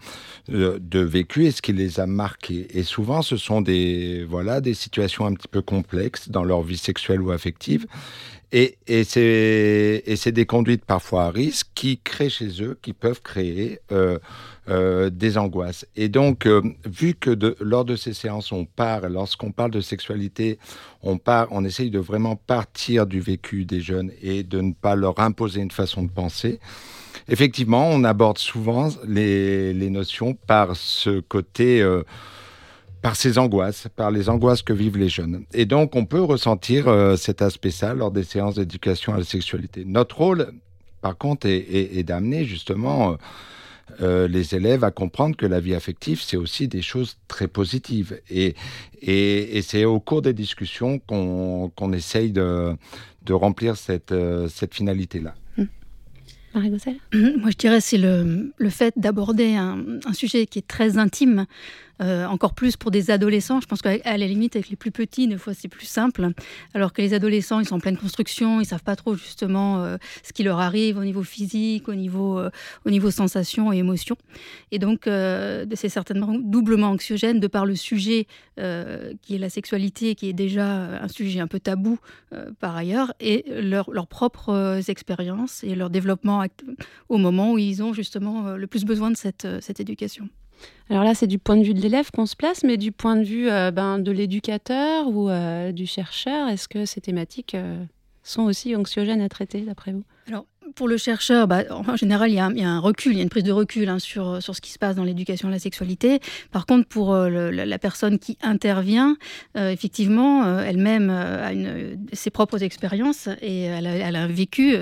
euh, 0.50 0.78
de 0.82 1.00
vécu 1.00 1.46
et 1.46 1.52
ce 1.52 1.62
qui 1.62 1.72
les 1.72 2.02
a 2.02 2.06
marqués. 2.06 2.68
Et 2.78 2.84
souvent, 2.84 3.22
ce 3.22 3.38
sont 3.38 3.62
des 3.62 4.26
voilà 4.30 4.60
des 4.60 4.74
situations 4.74 5.26
un 5.26 5.34
petit 5.34 5.48
peu 5.48 5.62
complexes 5.62 6.30
dans 6.30 6.44
leur 6.44 6.64
vie 6.64 6.78
sexuelle 6.78 7.22
ou 7.22 7.32
affective. 7.32 7.86
Et, 8.52 8.78
et 8.88 9.04
c'est 9.04 10.32
des 10.32 10.46
conduites 10.46 10.84
parfois 10.84 11.26
à 11.26 11.30
risque 11.30 11.68
qui 11.76 12.00
créent 12.00 12.32
chez 12.32 12.64
eux, 12.64 12.80
qui 12.82 12.94
peuvent 12.94 13.22
créer 13.22 13.80
euh, 13.92 14.18
euh, 14.70 15.12
des 15.12 15.38
angoisses. 15.38 15.86
Et 15.96 16.10
donc, 16.10 16.48
euh, 16.48 16.62
vu 16.84 17.14
que 17.14 17.30
de, 17.30 17.56
lors 17.60 17.86
de 17.86 17.96
ces 17.96 18.14
séances, 18.14 18.52
on 18.52 18.66
part, 18.66 19.08
lorsqu'on 19.08 19.52
parle 19.52 19.70
de 19.70 19.82
sexualité, 19.82 20.58
on 21.04 21.20
part, 21.20 21.48
on 21.52 21.64
essaye 21.64 21.92
de 21.92 22.00
vraiment 22.00 22.36
partir 22.36 23.06
du 23.06 23.20
vécu 23.20 23.66
des 23.66 23.82
jeunes 23.82 24.12
et 24.22 24.42
de 24.42 24.62
ne 24.62 24.74
pas 24.74 24.96
leur 24.96 25.20
imposer 25.20 25.62
une 25.62 25.72
façon 25.72 26.02
de 26.02 26.12
penser. 26.12 26.60
Effectivement, 27.28 27.88
on 27.88 28.04
aborde 28.04 28.40
souvent 28.40 28.90
les, 29.08 29.74
les 29.74 29.90
notions 29.92 30.34
par 30.34 30.76
ce 30.76 31.20
côté 31.20 31.82
euh, 31.84 32.04
par 33.02 33.16
ces 33.16 33.38
angoisses, 33.38 33.88
par 33.96 34.12
les 34.12 34.30
angoisses 34.30 34.62
que 34.62 34.74
vivent 34.74 34.98
les 34.98 35.10
jeunes. 35.10 35.46
Et 35.54 35.66
donc, 35.66 35.96
on 35.96 36.06
peut 36.06 36.22
ressentir 36.22 36.88
euh, 36.88 37.16
cet 37.16 37.42
aspect-là 37.42 37.94
lors 37.94 38.12
des 38.12 38.24
séances 38.24 38.56
d'éducation 38.56 39.14
à 39.14 39.18
la 39.18 39.24
sexualité. 39.24 39.86
Notre 39.86 40.18
rôle, 40.18 40.52
par 41.02 41.18
contre, 41.18 41.48
est, 41.48 42.04
d'amener 42.04 42.44
justement 42.44 43.12
euh, 43.12 43.16
euh, 44.02 44.28
les 44.28 44.54
élèves 44.54 44.84
à 44.84 44.92
comprendre 44.92 45.36
que 45.38 45.46
la 45.46 45.60
vie 45.60 45.76
affective, 45.76 46.22
c'est 46.22 46.38
aussi 46.38 46.68
des 46.68 46.82
choses 46.82 47.18
très 47.28 47.48
positives. 47.48 48.20
Et, 48.30 48.56
et, 49.02 49.62
c'est 49.62 49.86
au 49.86 50.00
cours 50.00 50.22
des 50.22 50.34
discussions 50.34 51.00
qu'on 51.00 51.94
essaye 51.94 52.32
de, 52.32 52.76
de, 53.26 53.34
remplir 53.34 53.78
cette, 53.78 54.14
cette 54.50 54.76
finalité-là. 54.76 55.36
Marie 56.54 56.72
Gossel 56.72 56.98
Moi, 57.14 57.52
je 57.52 57.58
dirais 57.58 57.80
c'est 57.80 57.98
le, 57.98 58.52
le 58.58 58.70
fait 58.70 58.94
d'aborder 58.98 59.56
un, 59.56 60.00
un, 60.06 60.14
sujet 60.14 60.48
qui 60.48 60.60
est 60.60 60.68
très 60.68 60.98
intime, 60.98 61.46
euh, 62.02 62.26
encore 62.26 62.54
plus 62.54 62.78
pour 62.78 62.92
des 62.92 63.12
adolescents. 63.12 63.60
Je 63.60 63.68
pense 63.68 63.82
qu'à 63.82 63.98
la 64.18 64.28
limite, 64.28 64.56
avec 64.56 64.70
les 64.70 64.76
plus 64.76 64.92
petits, 64.92 65.28
des 65.28 65.38
fois, 65.38 65.54
c'est 65.54 65.68
plus 65.68 65.86
simple. 65.86 66.30
Alors 66.74 66.94
que 66.94 67.02
les 67.02 67.14
adolescents, 67.14 67.60
ils 67.60 67.66
sont 67.66 67.76
en 67.76 67.80
pleine 67.80 67.98
construction, 67.98 68.62
ils 68.62 68.66
savent 68.66 68.84
pas 68.84 68.96
trop 68.96 69.16
justement 69.16 69.84
euh, 69.84 69.98
ce 70.24 70.32
qui 70.32 70.44
leur 70.44 70.60
arrive 70.60 70.98
au 70.98 71.04
niveau 71.04 71.24
physique, 71.24 71.90
au 71.90 71.96
niveau, 71.96 72.40
euh, 72.40 72.50
au 72.86 72.90
niveau 72.90 73.12
sensation 73.12 73.74
et 73.74 73.78
émotion. 73.78 74.16
Et 74.72 74.80
donc, 74.80 75.02
c'est 75.06 75.90
certainement 75.90 76.36
doublement 76.40 76.90
anxiogène 76.90 77.40
de 77.40 77.48
par 77.48 77.66
le 77.66 77.76
sujet 77.76 78.28
qui 78.58 79.36
est 79.36 79.38
la 79.38 79.50
sexualité, 79.50 80.16
qui 80.16 80.30
est 80.30 80.34
déjà 80.34 81.02
un 81.02 81.08
sujet 81.08 81.40
un 81.40 81.48
peu 81.48 81.60
tabou 81.60 81.98
par 82.60 82.76
ailleurs, 82.76 83.14
et 83.20 83.46
leurs 83.62 84.08
propres 84.08 84.82
expériences 84.90 85.64
et 85.64 85.76
leur 85.76 85.90
développement 85.90 86.44
au 87.08 87.18
moment 87.18 87.54
où 87.54 87.58
ils 87.58 87.82
ont 87.82 87.94
justement 87.94 88.56
le 88.56 88.68
plus 88.68 88.86
besoin 88.86 89.12
de 89.12 89.18
cette, 89.18 89.48
cette 89.62 89.80
éducation. 89.80 90.30
Alors 90.90 91.04
là, 91.04 91.14
c'est 91.14 91.28
du 91.28 91.38
point 91.38 91.56
de 91.56 91.64
vue 91.64 91.74
de 91.74 91.82
l'élève 91.82 92.10
qu'on 92.12 92.26
se 92.26 92.36
place, 92.36 92.64
mais 92.64 92.78
du 92.78 92.92
point 92.92 93.16
de 93.16 93.24
vue 93.24 93.50
euh, 93.50 93.70
ben, 93.72 94.00
de 94.00 94.12
l'éducateur 94.12 95.08
ou 95.08 95.30
euh, 95.30 95.72
du 95.72 95.86
chercheur, 95.86 96.48
est-ce 96.48 96.68
que 96.68 96.86
ces 96.86 97.00
thématiques 97.00 97.54
euh, 97.54 97.84
sont 98.24 98.44
aussi 98.44 98.76
anxiogènes 98.76 99.22
à 99.22 99.30
traiter, 99.30 99.62
d'après 99.62 99.92
vous? 99.92 100.04
Pour 100.76 100.88
le 100.88 100.98
chercheur, 100.98 101.48
bah, 101.48 101.64
en 101.70 101.96
général, 101.96 102.32
il 102.32 102.36
y, 102.36 102.40
a 102.40 102.46
un, 102.46 102.80
recul, 102.80 103.14
il 103.14 103.18
y 103.18 103.20
a 103.20 103.24
une 103.24 103.30
prise 103.30 103.44
de 103.44 103.52
recul 103.52 103.90
hein, 103.90 104.00
sur, 104.00 104.42
sur 104.42 104.56
ce 104.56 104.62
qui 104.62 104.72
se 104.72 104.80
passe 104.80 104.96
dans 104.96 105.04
l'éducation 105.04 105.48
à 105.48 105.52
la 105.52 105.60
sexualité. 105.60 106.20
Par 106.52 106.66
contre, 106.66 106.88
pour 106.88 107.14
euh, 107.14 107.30
la, 107.52 107.80
personne 107.80 108.20
qui 108.20 108.38
intervient, 108.42 109.18
euh, 109.58 109.72
effectivement, 109.72 110.46
euh, 110.46 110.64
elle-même 110.64 111.10
a 111.10 111.54
une, 111.54 112.00
ses 112.14 112.30
propres 112.30 112.64
expériences 112.64 113.30
et 113.42 113.64
elle 113.64 113.88
a, 113.88 114.20
un 114.20 114.28
vécu 114.28 114.76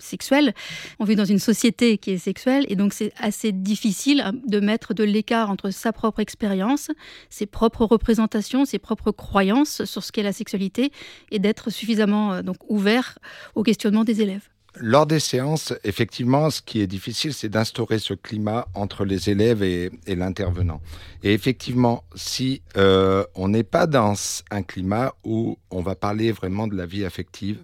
sexuel. 0.00 0.54
On 0.98 1.04
vit 1.04 1.16
dans 1.16 1.24
une 1.24 1.38
société 1.38 1.98
qui 1.98 2.10
est 2.12 2.18
sexuelle 2.18 2.64
et 2.68 2.76
donc 2.76 2.92
c'est 2.92 3.12
assez 3.18 3.52
difficile 3.52 4.20
hein, 4.20 4.32
de 4.46 4.60
mettre 4.60 4.94
de 4.94 5.04
l'écart 5.04 5.50
entre 5.50 5.70
sa 5.70 5.92
propre 5.92 6.20
expérience, 6.20 6.90
ses 7.30 7.46
propres 7.46 7.84
représentations, 7.84 8.64
ses 8.64 8.78
propres 8.78 9.12
croyances 9.12 9.84
sur 9.84 10.02
ce 10.02 10.10
qu'est 10.10 10.22
la 10.22 10.32
sexualité 10.32 10.90
et 11.30 11.38
d'être 11.38 11.70
suffisamment 11.70 12.42
donc 12.42 12.56
ouvert 12.68 13.18
au 13.54 13.62
questionnement 13.62 14.04
des 14.04 14.22
élèves. 14.22 14.51
Lors 14.76 15.04
des 15.04 15.20
séances, 15.20 15.74
effectivement, 15.84 16.48
ce 16.48 16.62
qui 16.62 16.80
est 16.80 16.86
difficile, 16.86 17.34
c'est 17.34 17.50
d'instaurer 17.50 17.98
ce 17.98 18.14
climat 18.14 18.68
entre 18.74 19.04
les 19.04 19.28
élèves 19.28 19.62
et, 19.62 19.90
l'intervenant. 20.06 20.80
Et 21.22 21.34
effectivement, 21.34 22.04
si 22.14 22.62
euh, 22.78 23.22
on 23.34 23.48
n'est 23.48 23.64
pas 23.64 23.86
dans 23.86 24.14
un 24.50 24.62
climat 24.62 25.12
où 25.24 25.58
on 25.70 25.82
va 25.82 25.94
parler 25.94 26.32
vraiment 26.32 26.68
de 26.68 26.74
la 26.74 26.86
vie 26.86 27.04
affective, 27.04 27.58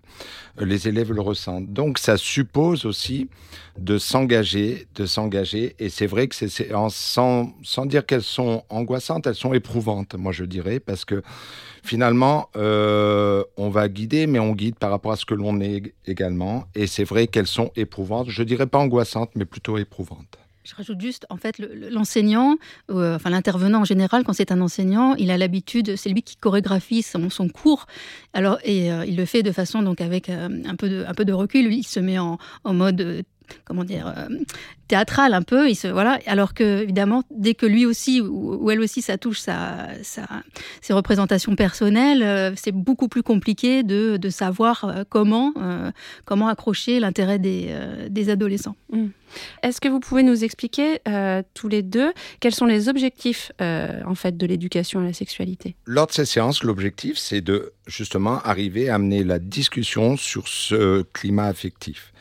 euh, 0.60 0.66
les 0.66 0.86
élèves 0.86 1.10
le 1.10 1.22
ressentent. 1.22 1.72
Donc, 1.72 1.98
ça 1.98 2.18
suppose 2.18 2.84
aussi 2.84 3.30
de 3.78 3.96
s'engager, 3.96 4.86
de 4.94 5.06
s'engager. 5.06 5.76
Et 5.78 5.88
c'est 5.88 6.06
vrai 6.06 6.28
que 6.28 6.34
ces 6.34 6.48
séances, 6.48 6.94
sans, 6.94 7.54
sans 7.62 7.86
dire 7.86 8.04
qu'elles 8.04 8.22
sont 8.22 8.64
angoissantes, 8.68 9.26
elles 9.26 9.34
sont 9.34 9.54
éprouvantes, 9.54 10.14
moi 10.14 10.32
je 10.32 10.44
dirais, 10.44 10.78
parce 10.78 11.06
que 11.06 11.22
finalement, 11.82 12.48
euh, 12.56 13.44
on 13.56 13.68
va 13.68 13.88
guider, 13.88 14.26
mais 14.26 14.38
on 14.38 14.52
guide 14.52 14.76
par 14.76 14.90
rapport 14.90 15.12
à 15.12 15.16
ce 15.16 15.24
que 15.24 15.34
l'on 15.34 15.60
est 15.60 15.94
également. 16.06 16.64
Et 16.74 16.86
c'est 16.86 17.04
vrai 17.04 17.26
qu'elles 17.26 17.46
sont 17.46 17.70
éprouvantes. 17.76 18.28
Je 18.28 18.42
dirais 18.42 18.66
pas 18.66 18.78
angoissantes, 18.78 19.30
mais 19.34 19.44
plutôt 19.44 19.78
éprouvantes. 19.78 20.38
Je 20.64 20.74
rajoute 20.74 21.00
juste, 21.00 21.24
en 21.30 21.38
fait, 21.38 21.58
l'enseignant, 21.58 22.56
euh, 22.90 23.16
enfin 23.16 23.30
l'intervenant 23.30 23.80
en 23.80 23.84
général, 23.84 24.22
quand 24.22 24.34
c'est 24.34 24.52
un 24.52 24.60
enseignant, 24.60 25.14
il 25.14 25.30
a 25.30 25.38
l'habitude, 25.38 25.96
c'est 25.96 26.10
lui 26.10 26.20
qui 26.20 26.36
chorégraphie 26.36 27.02
son, 27.02 27.48
cours. 27.48 27.86
Alors, 28.34 28.58
et 28.64 28.92
euh, 28.92 29.06
il 29.06 29.16
le 29.16 29.24
fait 29.24 29.42
de 29.42 29.50
façon 29.50 29.80
donc 29.80 30.02
avec 30.02 30.28
un 30.28 30.76
peu 30.76 30.90
de, 30.90 31.06
un 31.08 31.14
peu 31.14 31.24
de 31.24 31.32
recul. 31.32 31.72
il 31.72 31.84
se 31.84 32.00
met 32.00 32.18
en, 32.18 32.36
en 32.64 32.74
mode 32.74 33.24
comment 33.64 33.84
dire, 33.84 34.14
théâtral 34.88 35.34
un 35.34 35.42
peu. 35.42 35.68
Il 35.68 35.76
se, 35.76 35.86
voilà. 35.86 36.18
Alors 36.26 36.54
que, 36.54 36.82
évidemment, 36.82 37.22
dès 37.30 37.54
que 37.54 37.66
lui 37.66 37.86
aussi, 37.86 38.20
ou, 38.20 38.70
elle 38.70 38.80
aussi, 38.80 39.02
ça 39.02 39.18
touche 39.18 39.38
sa, 39.38 39.88
ses 40.02 40.92
représentations 40.92 41.54
personnelles, 41.54 42.22
euh, 42.22 42.52
c'est 42.56 42.72
beaucoup 42.72 43.08
plus 43.08 43.22
compliqué 43.22 43.82
de, 43.82 44.16
de 44.16 44.30
savoir 44.30 44.84
euh, 44.84 45.04
comment, 45.08 45.52
euh, 45.58 45.90
comment 46.24 46.48
accrocher 46.48 47.00
l'intérêt 47.00 47.38
des, 47.38 47.74
des 48.08 48.30
adolescents. 48.30 48.76
Mmh. 48.90 49.06
Est-ce 49.62 49.80
que 49.80 49.88
vous 49.88 50.00
pouvez 50.00 50.22
nous 50.22 50.42
expliquer 50.42 51.00
tous 51.52 51.68
les 51.68 51.82
deux 51.82 52.14
quels 52.40 52.54
sont 52.54 52.64
les 52.64 52.88
objectifs 52.88 53.52
en 53.60 54.14
fait 54.14 54.38
de 54.38 54.46
l'éducation 54.46 55.00
à 55.00 55.04
la 55.04 55.12
sexualité? 55.12 55.76
Lors 55.84 56.06
de 56.06 56.12
ces 56.12 56.24
séances, 56.24 56.62
l'objectif 56.62 57.18
c'est 57.18 57.42
de 57.42 57.74
justement 57.86 58.40
arriver 58.40 58.88
à 58.88 58.94
amener 58.94 59.24
la 59.24 59.38
discussion 59.38 60.16
sur 60.16 60.48
ce 60.48 61.02
climat 61.12 61.44
affectif. 61.44 62.14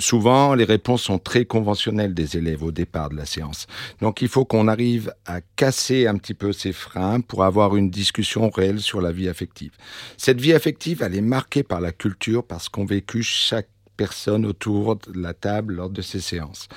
souvent, 0.00 0.54
les 0.54 0.64
réponses 0.64 1.02
sont 1.02 1.20
très 1.20 1.44
conventionnelles 1.44 2.07
des 2.14 2.36
élèves 2.36 2.62
au 2.62 2.72
départ 2.72 3.10
de 3.10 3.16
la 3.16 3.26
séance. 3.26 3.66
Donc 4.00 4.22
il 4.22 4.28
faut 4.28 4.44
qu'on 4.44 4.68
arrive 4.68 5.12
à 5.26 5.40
casser 5.56 6.06
un 6.06 6.16
petit 6.16 6.34
peu 6.34 6.52
ces 6.52 6.72
freins 6.72 7.20
pour 7.20 7.44
avoir 7.44 7.76
une 7.76 7.90
discussion 7.90 8.50
réelle 8.50 8.80
sur 8.80 9.00
la 9.00 9.12
vie 9.12 9.28
affective. 9.28 9.72
Cette 10.16 10.40
vie 10.40 10.52
affective, 10.52 11.02
elle 11.02 11.14
est 11.14 11.20
marquée 11.20 11.62
par 11.62 11.80
la 11.80 11.92
culture, 11.92 12.44
parce 12.44 12.68
qu'on 12.68 12.84
vécu 12.84 13.22
chaque 13.22 13.68
personne 13.96 14.46
autour 14.46 14.96
de 14.96 15.20
la 15.20 15.34
table 15.34 15.74
lors 15.74 15.90
de 15.90 16.02
ces 16.02 16.20
séances. 16.20 16.68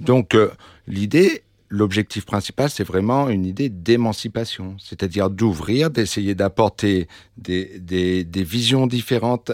Donc 0.00 0.34
euh, 0.34 0.50
l'idée, 0.86 1.44
l'objectif 1.68 2.26
principal, 2.26 2.70
c'est 2.70 2.84
vraiment 2.84 3.28
une 3.28 3.44
idée 3.44 3.68
d'émancipation, 3.68 4.76
c'est-à-dire 4.78 5.30
d'ouvrir, 5.30 5.90
d'essayer 5.90 6.34
d'apporter 6.34 7.08
des, 7.36 7.78
des, 7.78 8.44
visions 8.44 8.86
différentes 8.86 9.52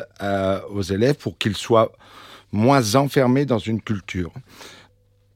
aux 0.70 0.82
élèves 0.82 1.16
pour 1.16 1.38
qu'ils 1.38 1.56
soient 1.56 1.92
moins 2.52 2.94
enfermés 2.96 3.46
dans 3.46 3.58
une 3.58 3.80
culture. 3.80 4.32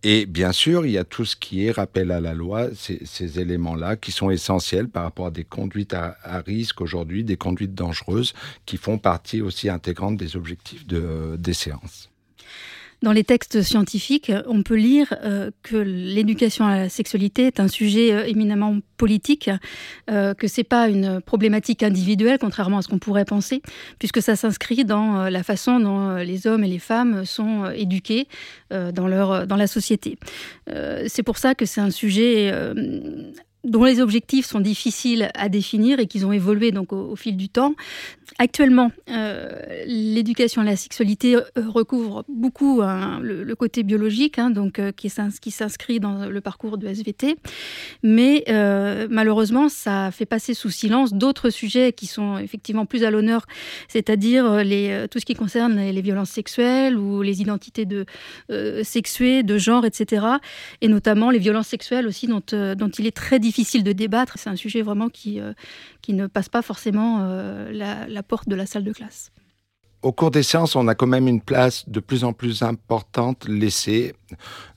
Et 0.03 0.27
bien 0.27 0.53
sûr, 0.53 0.87
il 0.87 0.93
y 0.93 0.99
a 0.99 1.05
tout 1.05 1.25
ce 1.25 1.37
qui 1.37 1.67
est 1.67 1.71
rappel 1.71 2.11
à 2.11 2.21
la 2.21 2.35
loi, 2.35 2.69
ces, 2.75 3.41
éléments-là 3.41 3.97
qui 3.97 4.13
sont 4.13 4.31
essentiels 4.31 4.89
par 4.89 5.03
rapport 5.05 5.27
à 5.27 5.31
des 5.31 5.45
conduites 5.45 5.95
à, 5.95 6.17
risque 6.47 6.81
aujourd'hui, 6.81 7.25
des 7.25 7.37
conduites 7.37 7.75
dangereuses, 7.75 8.35
qui 8.67 8.77
font 8.77 8.99
partie 8.99 9.41
aussi 9.41 9.69
intégrante 9.69 10.17
des 10.17 10.37
objectifs 10.37 10.87
de, 10.87 11.37
des 11.39 11.55
séances. 11.55 12.11
Dans 13.03 13.13
les 13.13 13.25
textes 13.25 13.63
scientifiques, 13.63 14.33
on 14.47 14.63
peut 14.63 14.75
lire 14.75 15.15
euh, 15.23 15.51
que 15.63 15.77
l'éducation 15.77 16.67
à 16.67 16.79
la 16.79 16.89
sexualité 16.89 17.47
est 17.47 17.61
un 17.61 17.69
sujet 17.69 18.13
euh, 18.13 18.25
éminemment 18.25 18.79
politique, 18.97 19.51
euh, 20.11 20.33
que 20.33 20.49
c'est 20.49 20.65
pas 20.65 20.89
une 20.89 21.21
problématique 21.21 21.83
individuelle, 21.83 22.39
contrairement 22.39 22.79
à 22.79 22.83
ce 22.83 22.89
qu'on 22.89 22.99
pourrait 22.99 23.27
penser, 23.27 23.61
puisque 23.99 24.23
ça 24.23 24.35
s'inscrit 24.35 24.87
dans 24.87 25.29
la 25.29 25.43
façon 25.43 25.79
dont 25.79 26.17
les 26.17 26.47
hommes 26.47 26.65
et 26.65 26.69
les 26.69 26.79
femmes 26.79 27.27
sont 27.27 27.71
éduqués 27.71 28.27
dans 28.71 29.07
leur 29.07 29.47
dans 29.47 29.57
la 29.57 29.67
société. 29.67 30.19
c'est 30.67 31.23
pour 31.23 31.37
ça 31.37 31.55
que 31.55 31.67
c'est 31.67 31.83
un 31.83 31.91
sujet 31.91 32.51
dont 33.67 33.85
les 33.85 34.01
objectifs 34.01 34.47
sont 34.47 34.61
difficiles 34.61 35.29
à 35.35 35.49
définir 35.49 35.99
et 35.99 36.07
qu'ils 36.07 36.25
ont 36.25 36.33
évolué 36.33 36.71
donc 36.71 36.93
au, 36.93 37.17
fil 37.17 37.37
du 37.37 37.49
temps. 37.49 37.75
Actuellement, 38.39 38.91
euh, 39.11 39.61
l'éducation 39.87 40.63
à 40.63 40.65
la 40.65 40.77
sexualité 40.77 41.37
euh, 41.37 41.43
recouvre 41.57 42.25
beaucoup 42.29 42.81
hein, 42.83 43.19
le, 43.23 43.55
côté 43.55 43.83
biologique, 43.83 44.39
hein, 44.39 44.51
donc 44.51 44.79
euh, 44.79 44.93
qui, 44.93 45.09
s'inscrit 45.09 46.01
dans 46.01 46.27
le 46.27 46.41
parcours 46.41 46.79
de 46.79 46.87
SVT, 46.87 47.37
mais 48.03 48.45
malheureusement, 49.11 49.69
ça 49.69 50.11
fait 50.13 50.27
passer 50.27 50.55
sous 50.55 50.71
silence 50.71 51.13
d'autres 51.13 51.51
sujets 51.51 51.93
qui 51.93 52.07
sont 52.07 52.39
effectivement 52.39 52.87
plus 52.87 53.05
à 53.05 53.11
l'honneur, 53.11 53.47
c'est-à-dire 53.89 54.45
tout 55.11 55.19
ce 55.19 55.25
qui 55.25 55.35
concerne 55.35 55.77
les, 55.77 56.03
violences 56.03 56.31
sexuelles 56.31 56.97
ou 56.97 57.23
les 57.23 57.41
identités 57.41 57.85
de 57.87 58.05
sexuées, 58.83 59.43
de 59.43 59.59
genre, 59.59 59.85
etc., 59.85 60.27
et 60.81 60.89
notamment 60.89 61.31
les 61.31 61.39
violences 61.39 61.69
sexuelles 61.69 62.07
aussi 62.07 62.29
dont 62.29 62.41
il 62.99 63.07
est 63.07 63.17
très 63.17 63.39
difficile 63.39 63.56
difficile 63.57 63.85
de 63.85 63.93
débattre. 63.93 64.35
C'est 64.37 64.51
un 64.51 64.57
sujet 64.57 64.83
vraiment 64.83 65.09
qui, 65.09 65.41
euh, 65.41 65.53
qui 66.03 66.13
ne 66.13 66.27
passe 66.27 66.49
pas 66.49 66.63
forcément 66.63 67.21
euh, 67.23 67.73
la, 67.73 68.23
porte 68.23 68.49
de 68.49 68.55
la 68.55 68.67
salle 68.67 68.85
de 68.85 68.93
classe. 68.93 69.33
Au 70.03 70.13
cours 70.13 70.31
des 70.31 70.43
séances, 70.43 70.77
on 70.77 70.87
a 70.89 70.95
quand 70.95 71.07
même 71.07 71.27
une 71.27 71.41
place 71.41 71.89
de 71.89 72.01
plus 72.01 72.23
en 72.23 72.33
plus 72.35 72.63
importante 72.63 73.49
laissée 73.49 74.15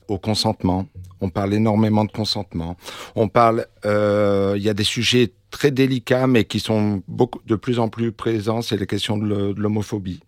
au 0.08 0.18
consentement. 0.18 0.86
On 1.20 1.28
parle 1.28 1.52
énormément 1.52 2.06
de 2.06 2.10
consentement. 2.10 2.76
On 3.14 3.28
parle, 3.28 3.66
euh, 3.84 4.54
il 4.56 4.62
y 4.62 4.70
a 4.70 4.74
des 4.74 4.84
sujets 4.84 5.32
très 5.50 5.70
délicats, 5.70 6.26
mais 6.26 6.44
qui 6.44 6.58
sont 6.58 7.02
beaucoup, 7.06 7.40
de 7.46 7.56
plus 7.56 7.78
en 7.78 7.88
plus 7.88 8.12
présents. 8.12 8.62
C'est 8.62 8.78
la 8.78 8.86
question 8.86 9.18
de 9.18 9.54
l'homophobie. 9.56 10.20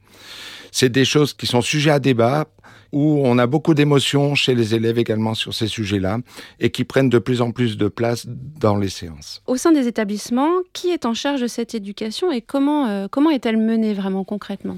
C'est 0.73 0.89
des 0.89 1.05
choses 1.05 1.35
qui 1.35 1.47
sont 1.47 1.61
sujets 1.61 1.91
à 1.91 2.01
débat 2.01 2.49
où 2.93 3.23
on 3.25 3.39
a 3.39 3.47
beaucoup 3.47 3.75
d'émotions 3.75 4.35
chez 4.35 4.55
les 4.55 4.75
élèves 4.75 4.99
également 4.99 5.35
sur 5.35 5.55
ces 5.55 5.67
sujets-là 5.67 6.19
et 6.61 6.71
qui 6.71 6.85
prennent 6.85 7.09
de 7.09 7.19
plus 7.19 7.41
en 7.41 7.51
plus 7.51 7.77
de 7.77 7.89
place 7.89 8.27
dans 8.27 8.77
les 8.77 8.89
séances. 8.89 9.43
Au 9.47 9.57
sein 9.57 9.73
des 9.73 9.87
établissements, 9.87 10.51
qui 10.73 10.91
est 10.91 11.07
en 11.07 11.15
charge 11.15 11.41
de 11.41 11.47
cette 11.47 11.75
éducation 11.75 12.33
et 12.33 12.43
comment, 12.43 12.87
euh, 12.89 13.07
comment 13.11 13.31
est-elle 13.31 13.57
menée 13.57 13.95
vraiment 13.95 14.25
concrètement? 14.25 14.77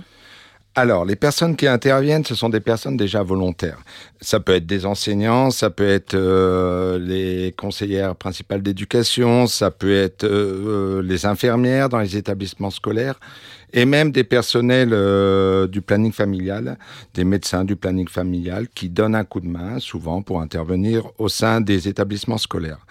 Alors, 0.76 1.04
les 1.04 1.14
personnes 1.14 1.54
qui 1.54 1.68
interviennent, 1.68 2.24
ce 2.24 2.34
sont 2.34 2.48
des 2.48 2.58
personnes 2.58 2.96
déjà 2.96 3.22
volontaires. 3.22 3.78
Ça 4.20 4.40
peut 4.40 4.54
être 4.54 4.66
des 4.66 4.86
enseignants, 4.86 5.52
ça 5.52 5.70
peut 5.70 5.88
être 5.88 6.14
euh, 6.14 6.98
les 6.98 7.52
conseillères 7.56 8.16
principales 8.16 8.60
d'éducation, 8.60 9.46
ça 9.46 9.70
peut 9.70 9.94
être 9.94 10.24
euh, 10.24 11.00
les 11.00 11.26
infirmières 11.26 11.88
dans 11.88 12.00
les 12.00 12.16
établissements 12.16 12.70
scolaires 12.70 13.20
et 13.72 13.84
même 13.84 14.10
des 14.10 14.24
personnels 14.24 14.90
euh, 14.92 15.68
du 15.68 15.80
planning 15.80 16.12
familial, 16.12 16.76
des 17.14 17.24
médecins 17.24 17.64
du 17.64 17.76
planning 17.76 18.08
familial 18.08 18.66
qui 18.74 18.88
donnent 18.88 19.14
un 19.14 19.24
coup 19.24 19.40
de 19.40 19.48
main 19.48 19.78
souvent 19.78 20.22
pour 20.22 20.40
intervenir 20.40 21.06
au 21.18 21.28
sein 21.28 21.60
des 21.60 21.86
établissements 21.86 22.38
scolaires. 22.38 22.84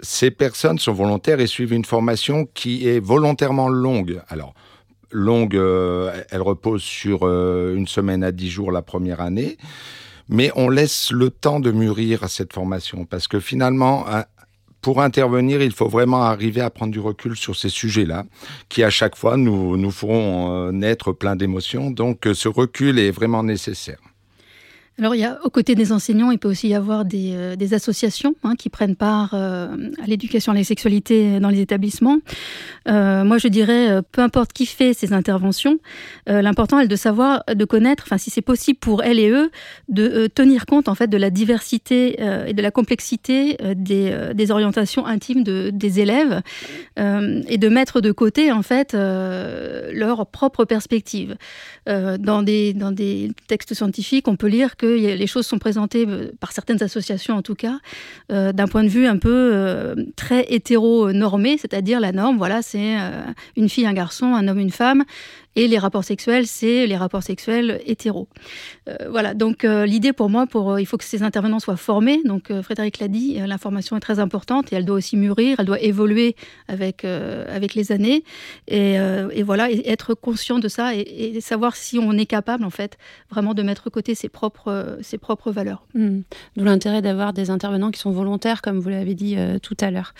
Ces 0.00 0.30
personnes 0.30 0.78
sont 0.78 0.92
volontaires 0.92 1.40
et 1.40 1.46
suivent 1.48 1.72
une 1.72 1.84
formation 1.84 2.46
qui 2.54 2.88
est 2.88 3.00
volontairement 3.00 3.68
longue. 3.68 4.20
Alors, 4.28 4.54
longue, 5.14 5.56
euh, 5.56 6.22
elle 6.30 6.42
repose 6.42 6.82
sur 6.82 7.20
euh, 7.22 7.74
une 7.74 7.86
semaine 7.86 8.22
à 8.22 8.32
dix 8.32 8.50
jours 8.50 8.70
la 8.70 8.82
première 8.82 9.20
année. 9.20 9.56
Mais 10.28 10.50
on 10.56 10.68
laisse 10.68 11.10
le 11.10 11.30
temps 11.30 11.60
de 11.60 11.70
mûrir 11.70 12.28
cette 12.28 12.52
formation 12.52 13.04
parce 13.04 13.28
que 13.28 13.40
finalement, 13.40 14.06
pour 14.80 15.00
intervenir, 15.00 15.62
il 15.62 15.72
faut 15.72 15.88
vraiment 15.88 16.22
arriver 16.22 16.60
à 16.60 16.70
prendre 16.70 16.92
du 16.92 17.00
recul 17.00 17.36
sur 17.36 17.56
ces 17.56 17.68
sujets-là, 17.68 18.24
qui 18.68 18.82
à 18.82 18.90
chaque 18.90 19.16
fois 19.16 19.36
nous, 19.36 19.76
nous 19.76 19.90
feront 19.90 20.68
euh, 20.68 20.72
naître 20.72 21.12
plein 21.12 21.36
d'émotions. 21.36 21.90
Donc 21.90 22.28
ce 22.32 22.48
recul 22.48 22.98
est 22.98 23.10
vraiment 23.10 23.42
nécessaire. 23.42 23.98
Alors, 24.96 25.16
il 25.16 25.20
y 25.22 25.24
a, 25.24 25.40
aux 25.42 25.50
côtés 25.50 25.74
des 25.74 25.90
enseignants, 25.90 26.30
il 26.30 26.38
peut 26.38 26.48
aussi 26.48 26.68
y 26.68 26.74
avoir 26.74 27.04
des, 27.04 27.32
euh, 27.34 27.56
associations 27.72 28.36
hein, 28.44 28.54
qui 28.54 28.68
prennent 28.68 28.94
part 28.94 29.30
euh, 29.34 29.90
à 30.00 30.06
l'éducation 30.06 30.52
à 30.52 30.54
la 30.54 30.62
sexualité 30.62 31.40
dans 31.40 31.48
les 31.48 31.60
établissements. 31.60 32.18
Euh, 32.86 33.24
moi, 33.24 33.38
je 33.38 33.48
dirais, 33.48 34.00
peu 34.12 34.20
importe 34.20 34.52
qui 34.52 34.66
fait 34.66 34.92
ces 34.92 35.12
interventions, 35.12 35.78
l'important 36.26 36.78
est 36.78 36.86
de 36.86 36.96
savoir, 36.96 37.42
de 37.52 37.64
connaître, 37.64 38.04
enfin, 38.06 38.18
si 38.18 38.30
c'est 38.30 38.42
possible 38.42 38.78
pour 38.78 39.02
elles 39.02 39.18
et 39.18 39.30
eux, 39.30 39.50
de 39.88 40.28
tenir 40.28 40.66
compte 40.66 40.88
en 40.88 40.94
fait 40.94 41.08
de 41.08 41.16
la 41.16 41.30
diversité 41.30 42.20
et 42.46 42.52
de 42.52 42.62
la 42.62 42.70
complexité 42.70 43.56
des, 43.74 44.50
orientations 44.50 45.06
intimes 45.06 45.42
de, 45.42 45.70
des 45.70 46.00
élèves 46.00 46.42
et 46.96 47.58
de 47.58 47.68
mettre 47.68 48.00
de 48.00 48.12
côté 48.12 48.52
en 48.52 48.62
fait 48.62 48.94
leur 48.94 50.26
propre 50.26 50.64
perspective. 50.64 51.36
dans, 51.86 52.42
des, 52.42 52.74
dans 52.74 52.92
des 52.92 53.32
textes 53.48 53.74
scientifiques, 53.74 54.28
on 54.28 54.36
peut 54.36 54.48
lire 54.48 54.76
que 54.76 54.83
les 54.86 55.26
choses 55.26 55.46
sont 55.46 55.58
présentées 55.58 56.06
euh, 56.08 56.32
par 56.40 56.52
certaines 56.52 56.82
associations 56.82 57.36
en 57.36 57.42
tout 57.42 57.54
cas 57.54 57.78
euh, 58.32 58.52
d'un 58.52 58.66
point 58.66 58.82
de 58.82 58.88
vue 58.88 59.06
un 59.06 59.18
peu 59.18 59.50
euh, 59.54 59.94
très 60.16 60.46
hétéro-normé, 60.52 61.58
c'est-à-dire 61.58 62.00
la 62.00 62.12
norme, 62.12 62.36
voilà, 62.36 62.62
c'est 62.62 62.96
une 63.56 63.68
fille, 63.68 63.86
un 63.86 63.92
garçon, 63.92 64.34
un 64.34 64.48
homme, 64.48 64.58
une 64.58 64.70
femme, 64.70 65.04
et 65.56 65.68
les 65.68 65.78
rapports 65.78 66.04
sexuels, 66.04 66.46
c'est 66.46 66.86
les 66.86 66.96
rapports 66.96 67.22
sexuels 67.22 67.80
hétéros. 67.86 68.28
Euh, 68.88 68.96
voilà, 69.08 69.34
donc 69.34 69.64
euh, 69.64 69.86
l'idée 69.86 70.12
pour 70.12 70.28
moi, 70.28 70.46
pour, 70.46 70.72
euh, 70.72 70.80
il 70.80 70.86
faut 70.86 70.96
que 70.96 71.04
ces 71.04 71.22
intervenants 71.22 71.60
soient 71.60 71.76
formés. 71.76 72.20
Donc 72.24 72.52
Frédéric 72.62 72.98
l'a 72.98 73.08
dit, 73.08 73.38
l'information 73.46 73.96
est 73.96 74.00
très 74.00 74.18
importante 74.18 74.72
et 74.72 74.76
elle 74.76 74.84
doit 74.84 74.96
aussi 74.96 75.16
mûrir, 75.16 75.56
elle 75.60 75.66
doit 75.66 75.80
évoluer 75.80 76.34
avec, 76.68 77.04
avec 77.04 77.74
les 77.74 77.92
années. 77.92 78.24
Et, 78.68 78.98
voilà, 79.42 79.70
être 79.70 80.14
conscient 80.14 80.58
de 80.58 80.68
ça 80.68 80.94
et, 80.94 81.38
savoir 81.40 81.76
si 81.76 81.98
on 81.98 82.12
est 82.12 82.26
capable, 82.26 82.64
en 82.64 82.70
fait, 82.70 82.96
vraiment 83.30 83.54
de 83.54 83.62
mettre 83.62 83.84
de 83.84 83.90
côté 83.90 84.14
ses 84.14 84.28
propres, 84.28 84.98
ses 85.02 85.18
propres 85.18 85.52
valeurs. 85.52 85.86
Mmh. 85.94 86.20
D'où 86.56 86.64
l'intérêt 86.64 87.02
d'avoir 87.02 87.32
des 87.32 87.50
intervenants 87.50 87.90
qui 87.90 88.00
sont 88.00 88.10
volontaires, 88.10 88.62
comme 88.62 88.78
vous 88.78 88.88
l'avez 88.88 89.14
dit 89.14 89.36
tout 89.62 89.76
à 89.80 89.90
l'heure. 89.90 90.14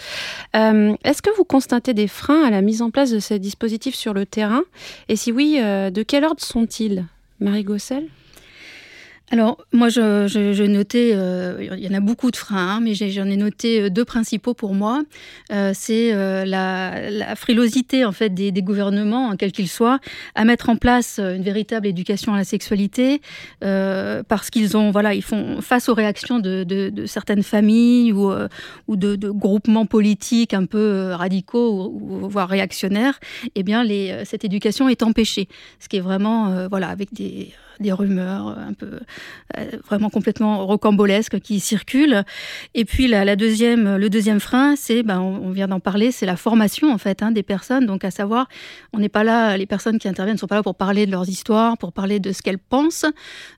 Est-ce 0.53 1.23
que 1.23 1.35
vous 1.37 1.45
constatez 1.45 1.95
des 1.95 2.09
freins 2.09 2.45
à 2.45 2.51
la 2.51 2.61
mise 2.61 2.83
en 2.83 2.91
place 2.91 3.11
de 3.11 3.19
ces 3.19 3.39
dispositifs 3.39 3.95
sur 3.95 4.15
le 4.15 4.27
terrain? 4.27 4.63
Et 5.09 5.17
si 5.17 5.24
oui, 5.33 5.59
euh, 5.61 5.91
de 5.91 6.03
quel 6.03 6.25
ordre 6.25 6.43
sont-ils? 6.43 7.05
Marie 7.41 7.65
Gossel 7.65 8.09
alors, 9.31 9.65
moi, 9.73 9.89
je, 9.89 10.27
je, 10.29 10.63
notais, 10.65 11.13
euh, 11.15 11.57
il 11.77 11.83
y 11.83 11.89
en 11.89 11.95
a 11.95 12.01
beaucoup 12.01 12.31
de 12.31 12.37
freins, 12.37 12.77
hein, 12.77 12.81
mais 12.81 12.95
j'en 12.95 13.25
ai, 13.25 13.37
noté 13.37 13.81
euh, 13.81 13.91
deux 13.91 14.05
principaux 14.05 14.53
pour 14.53 14.75
moi. 14.75 15.03
Euh, 15.51 15.73
c'est 15.75 16.13
la, 16.45 17.35
frilosité, 17.35 18.05
en 18.05 18.13
fait, 18.13 18.29
des, 18.29 18.53
gouvernements, 18.53 19.31
hein, 19.31 19.37
quels 19.37 19.53
qu'ils 19.53 19.69
soient, 19.69 19.99
à 20.35 20.45
mettre 20.45 20.69
en 20.69 20.77
place 20.77 21.19
une 21.19 21.43
véritable 21.43 21.87
éducation 21.87 22.35
à 22.35 22.37
la 22.37 22.45
sexualité, 22.45 23.23
parce 23.61 24.51
qu'ils 24.51 24.77
ont, 24.77 24.91
voilà, 24.91 25.15
ils 25.15 25.23
font 25.23 25.61
face 25.63 25.89
aux 25.89 25.95
réactions 25.95 26.39
de, 26.39 26.93
certaines 27.07 27.43
familles 27.43 28.13
ou, 28.13 28.97
de, 28.97 29.17
groupements 29.31 29.87
politiques 29.87 30.53
un 30.53 30.67
peu 30.67 31.13
radicaux 31.13 31.91
ou, 31.93 32.29
voire 32.29 32.49
réactionnaires. 32.49 33.19
Eh 33.55 33.63
bien, 33.63 33.85
cette 34.25 34.45
éducation 34.45 34.89
est 34.89 35.03
empêchée, 35.03 35.49
ce 35.81 35.89
qui 35.89 35.97
est 35.97 36.01
vraiment, 36.01 36.69
voilà, 36.69 36.89
avec 36.89 37.13
des 37.15 37.53
des 37.81 37.93
rumeurs 37.93 38.59
un 38.59 38.73
peu 38.73 39.01
euh, 39.59 39.71
vraiment 39.87 40.11
complètement 40.11 40.67
rocambolesques 40.67 41.41
qui 41.41 41.61
circulent. 41.61 42.25
Et 42.75 42.85
puis 42.85 43.07
la, 43.07 43.37
deuxième, 43.37 43.97
le 43.97 44.11
deuxième 44.11 44.41
frein, 44.41 44.75
c'est, 44.77 45.03
ben, 45.03 45.21
on, 45.21 45.51
vient 45.51 45.69
d'en 45.69 45.81
parler, 45.81 46.11
c'est 46.11 46.27
la 46.27 46.37
formation 46.37 46.93
en 46.93 46.99
fait 46.99 47.23
hein, 47.23 47.31
des 47.31 47.43
personnes. 47.43 47.87
Donc 47.87 48.05
à 48.05 48.11
savoir, 48.11 48.49
on 48.93 48.99
n'est 48.99 49.09
pas 49.09 49.25
là, 49.25 49.57
les 49.57 49.67
personnes 49.67 49.99
qui 49.99 50.09
interviennent 50.09 50.35
ne 50.35 50.41
sont 50.41 50.47
pas 50.47 50.57
là 50.57 50.63
pour 50.63 50.75
parler 50.75 51.07
de 51.07 51.11
leurs 51.11 51.29
histoires, 51.29 51.79
pour 51.79 51.93
parler 51.93 52.21
de 52.21 52.33
ce 52.33 52.43
qu'elles 52.43 52.59
pensent, 52.59 53.07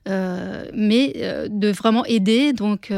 euh, 0.07 0.65
mais 0.73 1.13
euh, 1.17 1.47
de 1.49 1.69
vraiment 1.69 2.05
aider 2.05 2.53
donc 2.53 2.91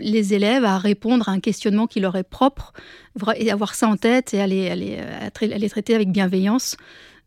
les 0.00 0.34
élèves 0.34 0.64
à 0.64 0.78
répondre 0.78 1.28
à 1.28 1.32
un 1.32 1.40
questionnement 1.40 1.86
qui 1.86 2.00
leur 2.00 2.16
est 2.16 2.28
propre 2.28 2.72
et 3.36 3.50
avoir 3.50 3.74
ça 3.74 3.88
en 3.88 3.96
tête 3.96 4.34
et 4.34 4.46
les, 4.46 4.68
à 4.70 5.58
les 5.58 5.70
traiter 5.70 5.94
avec 5.94 6.10
bienveillance 6.10 6.76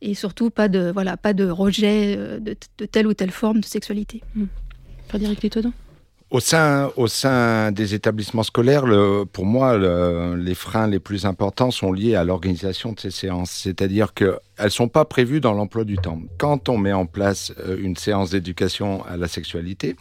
et 0.01 0.13
surtout 0.13 0.49
pas 0.49 0.67
de, 0.67 0.91
voilà, 0.91 1.17
pas 1.17 1.33
de 1.33 1.49
rejet 1.49 2.15
euh, 2.17 2.39
de, 2.39 2.55
telle 2.85 3.07
ou 3.07 3.13
telle 3.13 3.31
forme 3.31 3.61
de 3.61 3.65
sexualité. 3.65 4.21
Mmh. 4.35 4.45
Frédéric 5.07 5.43
Létodon 5.43 5.73
au 6.31 6.39
sein, 6.39 6.91
au 6.95 7.07
sein 7.07 7.73
des 7.73 7.93
établissements 7.93 8.43
scolaires, 8.43 8.85
le, 8.85 9.25
pour 9.25 9.45
moi, 9.45 9.77
le, 9.77 10.35
les 10.37 10.55
freins 10.55 10.87
les 10.87 10.99
plus 10.99 11.25
importants 11.25 11.71
sont 11.71 11.91
liés 11.91 12.15
à 12.15 12.23
l'organisation 12.23 12.93
de 12.93 12.99
ces 13.01 13.11
séances. 13.11 13.51
C'est-à-dire 13.51 14.13
qu'elles 14.13 14.39
ne 14.63 14.69
sont 14.69 14.87
pas 14.87 15.03
prévues 15.03 15.41
dans 15.41 15.51
l'emploi 15.51 15.83
du 15.83 15.97
temps. 15.97 16.21
Quand 16.37 16.69
on 16.69 16.77
met 16.77 16.93
en 16.93 17.05
place 17.05 17.53
euh, 17.59 17.75
une 17.77 17.97
séance 17.97 18.29
d'éducation 18.29 19.05
à 19.05 19.17
la 19.17 19.27
sexualité, 19.27 19.97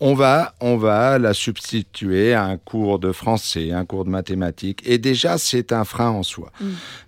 on 0.00 0.14
va, 0.14 0.54
on 0.60 0.76
va 0.76 1.18
la 1.18 1.34
substituer 1.34 2.32
à 2.32 2.44
un 2.44 2.56
cours 2.56 2.98
de 2.98 3.10
français, 3.12 3.72
un 3.72 3.84
cours 3.84 4.04
de 4.04 4.10
mathématiques. 4.10 4.82
Et 4.84 4.98
déjà, 4.98 5.38
c'est 5.38 5.72
un 5.72 5.84
frein 5.84 6.10
en 6.10 6.22
soi. 6.22 6.52
Mm. 6.60 6.66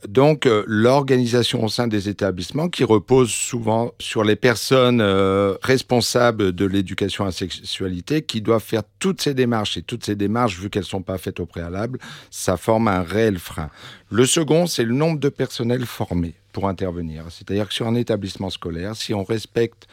Donc, 0.08 0.46
euh, 0.46 0.64
l'organisation 0.66 1.64
au 1.64 1.68
sein 1.68 1.86
des 1.86 2.08
établissements 2.08 2.68
qui 2.68 2.82
repose 2.82 3.30
souvent 3.30 3.92
sur 4.00 4.24
les 4.24 4.36
personnes 4.36 5.00
euh, 5.00 5.54
responsables 5.62 6.52
de 6.52 6.64
l'éducation 6.64 7.24
à 7.24 7.28
la 7.28 7.32
sexualité 7.32 8.22
qui 8.22 8.40
doivent 8.40 8.62
faire 8.62 8.82
toutes 8.98 9.20
ces 9.22 9.34
démarches. 9.34 9.76
Et 9.76 9.82
toutes 9.82 10.04
ces 10.04 10.16
démarches, 10.16 10.58
vu 10.58 10.68
qu'elles 10.68 10.84
sont 10.84 11.02
pas 11.02 11.18
faites 11.18 11.38
au 11.38 11.46
préalable, 11.46 11.98
ça 12.30 12.56
forme 12.56 12.88
un 12.88 13.02
réel 13.02 13.38
frein. 13.38 13.70
Le 14.12 14.26
second, 14.26 14.66
c'est 14.66 14.82
le 14.82 14.92
nombre 14.92 15.20
de 15.20 15.28
personnels 15.28 15.86
formés 15.86 16.34
pour 16.52 16.66
intervenir. 16.66 17.26
C'est-à-dire 17.30 17.68
que 17.68 17.74
sur 17.74 17.86
un 17.86 17.94
établissement 17.94 18.50
scolaire, 18.50 18.96
si 18.96 19.14
on 19.14 19.22
respecte 19.22 19.86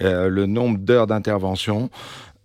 euh, 0.00 0.28
le 0.28 0.46
nombre 0.46 0.78
d'heures 0.78 1.08
d'intervention, 1.08 1.90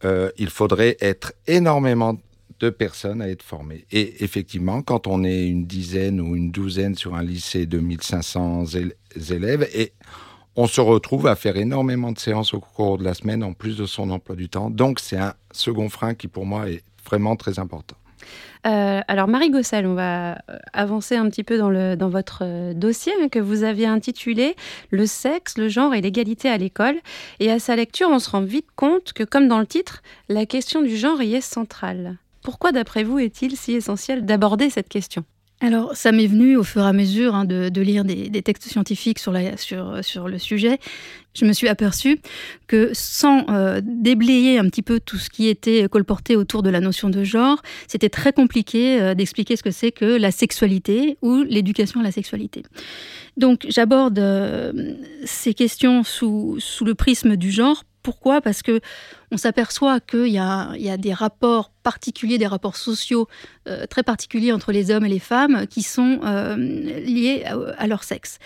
euh, 0.05 0.31
il 0.39 0.49
faudrait 0.49 0.97
être 1.01 1.33
énormément 1.45 2.17
de 2.59 2.69
personnes 2.71 3.21
à 3.21 3.29
être 3.29 3.43
formées. 3.43 3.85
Et 3.91 4.23
effectivement, 4.23 4.81
quand 4.81 5.05
on 5.05 5.23
est 5.23 5.47
une 5.47 5.67
dizaine 5.67 6.19
ou 6.19 6.35
une 6.35 6.49
douzaine 6.49 6.95
sur 6.95 7.13
un 7.13 7.23
lycée 7.23 7.67
de 7.67 7.77
1500 7.77 8.65
élèves, 9.29 9.69
et 9.75 9.93
on 10.55 10.65
se 10.65 10.81
retrouve 10.81 11.27
à 11.27 11.35
faire 11.35 11.57
énormément 11.57 12.11
de 12.11 12.17
séances 12.17 12.55
au 12.55 12.59
cours 12.59 12.97
de 12.97 13.03
la 13.03 13.13
semaine 13.13 13.43
en 13.43 13.53
plus 13.53 13.77
de 13.77 13.85
son 13.85 14.09
emploi 14.09 14.35
du 14.35 14.49
temps. 14.49 14.71
Donc 14.71 14.99
c'est 14.99 15.17
un 15.17 15.35
second 15.51 15.89
frein 15.89 16.15
qui 16.15 16.27
pour 16.27 16.47
moi 16.47 16.69
est 16.71 16.81
vraiment 17.05 17.35
très 17.35 17.59
important. 17.59 17.95
Euh, 18.67 19.01
alors 19.07 19.27
Marie 19.27 19.49
Gossel, 19.49 19.87
on 19.87 19.93
va 19.93 20.33
euh, 20.33 20.57
avancer 20.73 21.15
un 21.15 21.29
petit 21.29 21.43
peu 21.43 21.57
dans, 21.57 22.09
votre 22.09 22.39
euh, 22.43 22.73
dossier 22.73 23.13
hein, 23.21 23.29
que 23.29 23.39
vous 23.39 23.63
aviez 23.63 23.85
intitulé 23.85 24.55
Le 24.89 25.05
sexe, 25.05 25.57
le 25.57 25.69
genre 25.69 25.93
et 25.93 26.01
l'égalité 26.01 26.49
à 26.49 26.57
l'école. 26.57 26.97
Et 27.39 27.51
à 27.51 27.59
sa 27.59 27.75
lecture, 27.75 28.09
on 28.09 28.19
se 28.19 28.29
rend 28.29 28.41
vite 28.41 28.67
compte 28.75 29.13
que, 29.13 29.23
comme 29.23 29.47
dans 29.47 29.59
le 29.59 29.67
titre, 29.67 30.03
la 30.27 30.45
question 30.45 30.81
du 30.81 30.97
genre 30.97 31.21
y 31.21 31.35
est 31.35 31.41
centrale. 31.41 32.17
Pourquoi, 32.41 32.71
d'après 32.71 33.03
vous, 33.03 33.19
est-il 33.19 33.55
si 33.55 33.73
essentiel 33.73 34.25
d'aborder 34.25 34.69
cette 34.69 34.89
question? 34.89 35.23
Alors, 35.61 35.93
ça 35.93 36.13
m'est 36.13 36.27
venu 36.27 36.55
au 36.55 36.63
fur 36.63 36.83
et 36.83 36.87
à 36.87 36.93
mesure 36.93 37.35
hein, 37.35 37.43
de, 37.43 37.81
lire 37.81 38.05
des, 38.05 38.41
textes 38.41 38.69
scientifiques 38.69 39.19
sur, 39.19 39.33
le 39.33 40.37
sujet. 40.37 40.79
Je 41.33 41.45
me 41.45 41.51
suis 41.51 41.67
aperçue 41.67 42.21
que 42.67 42.91
sans 42.93 43.45
euh, 43.49 43.81
déblayer 43.83 44.57
un 44.57 44.65
petit 44.69 44.81
peu 44.81 45.01
tout 45.01 45.17
ce 45.17 45.29
qui 45.29 45.49
était 45.49 45.87
colporté 45.89 46.37
autour 46.37 46.63
de 46.63 46.69
la 46.69 46.79
notion 46.79 47.09
de 47.09 47.25
genre, 47.25 47.61
c'était 47.87 48.09
très 48.09 48.31
compliqué 48.31 49.01
euh, 49.01 49.15
d'expliquer 49.15 49.57
ce 49.57 49.63
que 49.63 49.71
c'est 49.71 49.91
que 49.91 50.05
la 50.05 50.31
sexualité 50.31 51.17
ou 51.21 51.43
l'éducation 51.43 51.99
à 51.99 52.03
la 52.03 52.11
sexualité. 52.11 52.63
Donc, 53.35 53.65
j'aborde 53.67 54.17
euh, 54.17 54.95
ces 55.25 55.53
questions 55.53 56.03
sous 56.03 56.57
le 56.85 56.95
prisme 56.95 57.35
du 57.35 57.51
genre 57.51 57.83
pourquoi? 58.03 58.41
Parce 58.41 58.61
que 58.61 58.79
on 59.31 59.37
s'aperçoit 59.37 59.99
qu'il 59.99 60.27
y, 60.27 60.39
a, 60.39 60.97
des 60.97 61.13
rapports 61.13 61.71
particuliers, 61.83 62.37
des 62.37 62.47
rapports 62.47 62.77
sociaux 62.77 63.27
euh, 63.67 63.85
très 63.85 64.03
particuliers 64.03 64.51
entre 64.51 64.71
les 64.71 64.91
hommes 64.91 65.05
et 65.05 65.09
les 65.09 65.19
femmes 65.19 65.67
qui 65.67 65.83
sont 65.83 66.21
euh, 66.23 66.55
liés 66.55 67.43
à, 67.77 67.87
leur 67.87 68.03
sexe. 68.03 68.39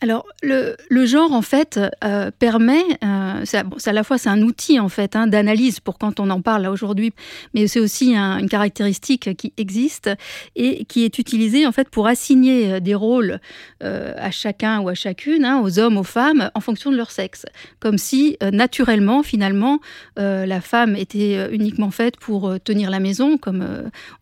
Alors, 0.00 0.26
le, 0.42 1.06
genre, 1.06 1.32
en 1.32 1.42
fait, 1.42 1.80
euh, 2.04 2.30
permet, 2.38 2.84
euh, 3.02 3.44
à 3.86 3.92
la 3.92 4.04
fois 4.04 4.16
c'est 4.16 4.28
un 4.28 4.42
outil, 4.42 4.78
en 4.78 4.88
fait, 4.88 5.16
hein, 5.16 5.26
d'analyse 5.26 5.80
pour 5.80 5.98
quand 5.98 6.20
on 6.20 6.30
en 6.30 6.40
parle 6.40 6.68
aujourd'hui, 6.68 7.12
mais 7.52 7.66
c'est 7.66 7.80
aussi 7.80 8.14
une 8.14 8.48
caractéristique 8.48 9.36
qui 9.36 9.52
existe 9.56 10.10
et 10.54 10.84
qui 10.84 11.04
est 11.04 11.18
utilisée, 11.18 11.66
en 11.66 11.72
fait, 11.72 11.88
pour 11.88 12.06
assigner 12.06 12.74
euh, 12.74 12.80
des 12.80 12.94
rôles 12.94 13.40
à 13.80 14.30
chacun 14.30 14.80
ou 14.80 14.88
à 14.88 14.94
chacune, 14.94 15.44
hein, 15.44 15.60
aux 15.60 15.78
hommes, 15.78 15.98
aux 15.98 16.04
femmes, 16.04 16.50
en 16.54 16.60
fonction 16.60 16.90
de 16.90 16.96
leur 16.96 17.10
sexe. 17.10 17.46
Comme 17.80 17.98
si, 17.98 18.36
naturellement, 18.52 19.22
finalement, 19.22 19.80
la 20.16 20.60
femme 20.60 20.96
était 20.96 21.48
uniquement 21.52 21.90
faite 21.90 22.16
pour 22.16 22.58
tenir 22.60 22.90
la 22.90 23.00
maison, 23.00 23.38
comme 23.38 23.66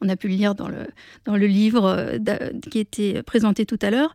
on 0.00 0.09
a 0.09 0.16
pu 0.16 0.29
le 0.29 0.35
lire 0.35 0.55
dans 0.55 0.68
le, 0.68 0.87
dans 1.24 1.37
le 1.37 1.46
livre 1.46 2.18
qui 2.70 2.79
était 2.79 3.22
présenté 3.22 3.66
tout 3.66 3.79
à 3.83 3.90
l'heure, 3.90 4.14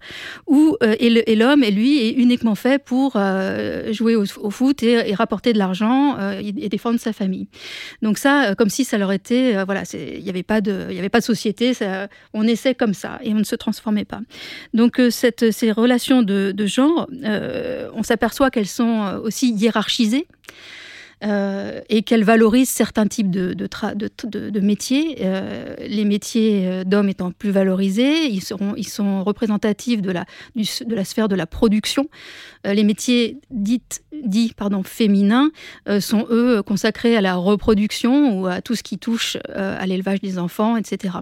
et 1.00 1.36
l'homme 1.42 1.64
lui, 1.64 2.00
est 2.00 2.12
uniquement 2.12 2.56
fait 2.56 2.84
pour 2.84 3.14
euh, 3.16 3.92
jouer 3.92 4.16
au, 4.16 4.26
foot 4.26 4.84
et, 4.84 5.14
rapporter 5.16 5.54
de 5.54 5.58
l'argent 5.58 6.18
euh, 6.20 6.40
et, 6.40 6.70
défendre 6.70 7.00
sa 7.00 7.14
famille. 7.14 7.48
Donc 8.02 8.18
ça, 8.18 8.52
euh, 8.52 8.56
comme 8.56 8.70
si 8.70 8.86
ça 8.86 8.98
leur 8.98 9.12
était, 9.12 9.64
voilà, 9.66 9.84
il 9.94 10.24
n'y 10.24 10.30
avait 10.30 10.44
pas 10.44 10.62
de, 10.62 10.88
société, 11.22 11.74
on 12.34 12.48
essaie 12.48 12.76
comme 12.76 12.94
ça 12.94 13.20
et 13.24 13.32
on 13.32 13.38
ne 13.38 13.44
se 13.44 13.56
transformait 13.56 14.06
pas. 14.06 14.22
Donc 14.74 15.02
ces 15.10 15.72
relations 15.72 16.22
de 16.24 16.66
genre, 16.66 17.08
on 17.94 18.04
s'aperçoit 18.04 18.52
qu'elles 18.52 18.68
sont 18.68 19.22
aussi 19.24 19.52
hiérarchisées. 19.52 20.28
Et 21.24 22.02
qu'elle 22.04 22.24
valorise 22.24 22.70
certains 22.70 23.06
types 23.08 23.30
de, 23.30 24.60
métiers. 24.60 25.16
les 25.88 26.06
métiers 26.06 26.84
d'hommes 26.86 27.10
étant 27.10 27.32
plus 27.32 27.52
valorisés, 27.52 28.28
ils, 28.28 28.42
sont 28.42 29.24
représentatifs 29.24 30.02
de 30.02 30.12
la, 30.12 30.26
sphère 31.04 31.28
de 31.28 31.36
la 31.36 31.46
production. 31.46 32.08
les 32.66 32.84
métiers 32.84 33.38
dits 33.52 33.82
féminins 34.84 35.52
sont, 36.00 36.26
eux, 36.30 36.64
consacrés 36.64 37.16
à 37.16 37.22
la 37.22 37.36
reproduction 37.36 38.40
ou 38.40 38.48
à 38.48 38.62
tout 38.62 38.76
ce 38.76 38.84
qui 38.84 38.98
touche 38.98 39.38
à 39.54 39.86
l'élevage 39.86 40.22
des 40.22 40.40
enfants, 40.40 40.76
etc. 40.76 41.16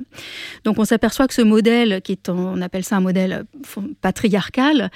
Donc 0.63 0.79
on 0.79 0.85
s'aperçoit 0.85 1.27
que 1.27 1.33
ce 1.33 1.41
modèle, 1.41 2.01
qui 2.01 2.13
est, 2.13 2.29
on 2.29 2.61
appelle 2.61 2.83
ça 2.83 2.95
un 2.97 3.01
modèle 3.01 3.45
patriarcal, 4.01 4.91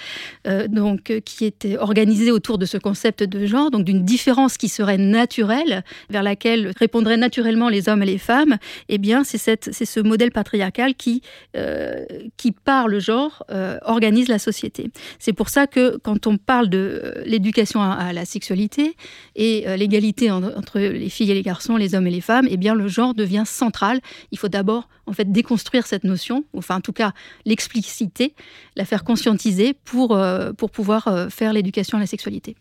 donc 0.69 1.21
qui 1.25 1.45
était 1.45 1.77
organisé 1.77 2.31
autour 2.31 2.57
de 2.57 2.65
ce 2.65 2.77
concept 2.77 3.23
de 3.23 3.45
genre, 3.45 3.69
donc 3.71 3.83
d'une 3.83 4.03
différence 4.03 4.57
qui 4.57 4.69
serait 4.69 4.92
naturelle, 4.97 5.83
vers 6.09 6.23
laquelle 6.23 6.71
répondraient 6.77 7.17
naturellement 7.17 7.69
les 7.69 7.89
hommes 7.89 8.03
et 8.03 8.05
les 8.05 8.17
femmes, 8.17 8.57
eh 8.89 8.97
bien, 8.97 9.23
c'est 9.23 9.37
ce 9.37 9.99
modèle 9.99 10.31
patriarcal 10.31 10.95
qui, 10.95 11.21
euh, 11.55 12.05
qui 12.37 12.51
par 12.51 12.87
le 12.87 12.99
genre, 12.99 13.43
euh, 13.51 13.77
organise 13.83 14.27
la 14.27 14.39
société. 14.39 14.91
C'est 15.19 15.33
pour 15.33 15.49
ça 15.49 15.67
que 15.67 15.97
quand 15.97 16.27
on 16.27 16.37
parle 16.37 16.69
de 16.69 17.23
l'éducation 17.25 17.81
à, 17.81 18.13
la 18.13 18.25
sexualité 18.25 18.95
et 19.35 19.67
euh, 19.67 19.75
l'égalité 19.75 20.31
entre 20.31 20.79
les 20.79 21.09
filles 21.09 21.31
et 21.31 21.33
les 21.33 21.41
garçons, 21.41 21.77
les 21.77 21.95
hommes 21.95 22.07
et 22.07 22.11
les 22.11 22.21
femmes, 22.21 22.47
eh 22.49 22.57
bien, 22.57 22.75
le 22.75 22.87
genre 22.87 23.13
devient 23.13 23.43
central. 23.45 23.99
Il 24.31 24.37
faut 24.37 24.49
d'abord, 24.49 24.89
en 25.05 25.13
fait, 25.13 25.31
déconstruire 25.31 25.87
cette 25.87 26.03
notion, 26.03 26.45
enfin, 26.55 26.77
en 26.77 26.81
tout 26.81 26.93
cas, 26.93 27.13
l'expliciter, 27.45 28.35
la 28.75 28.85
faire 28.85 29.03
conscientiser 29.03 29.73
pour, 29.73 30.19
pour 30.57 30.71
pouvoir 30.71 31.27
faire 31.29 31.53
l'éducation 31.53 31.97
à 31.97 32.01
la 32.01 32.07
sexualité. 32.07 32.55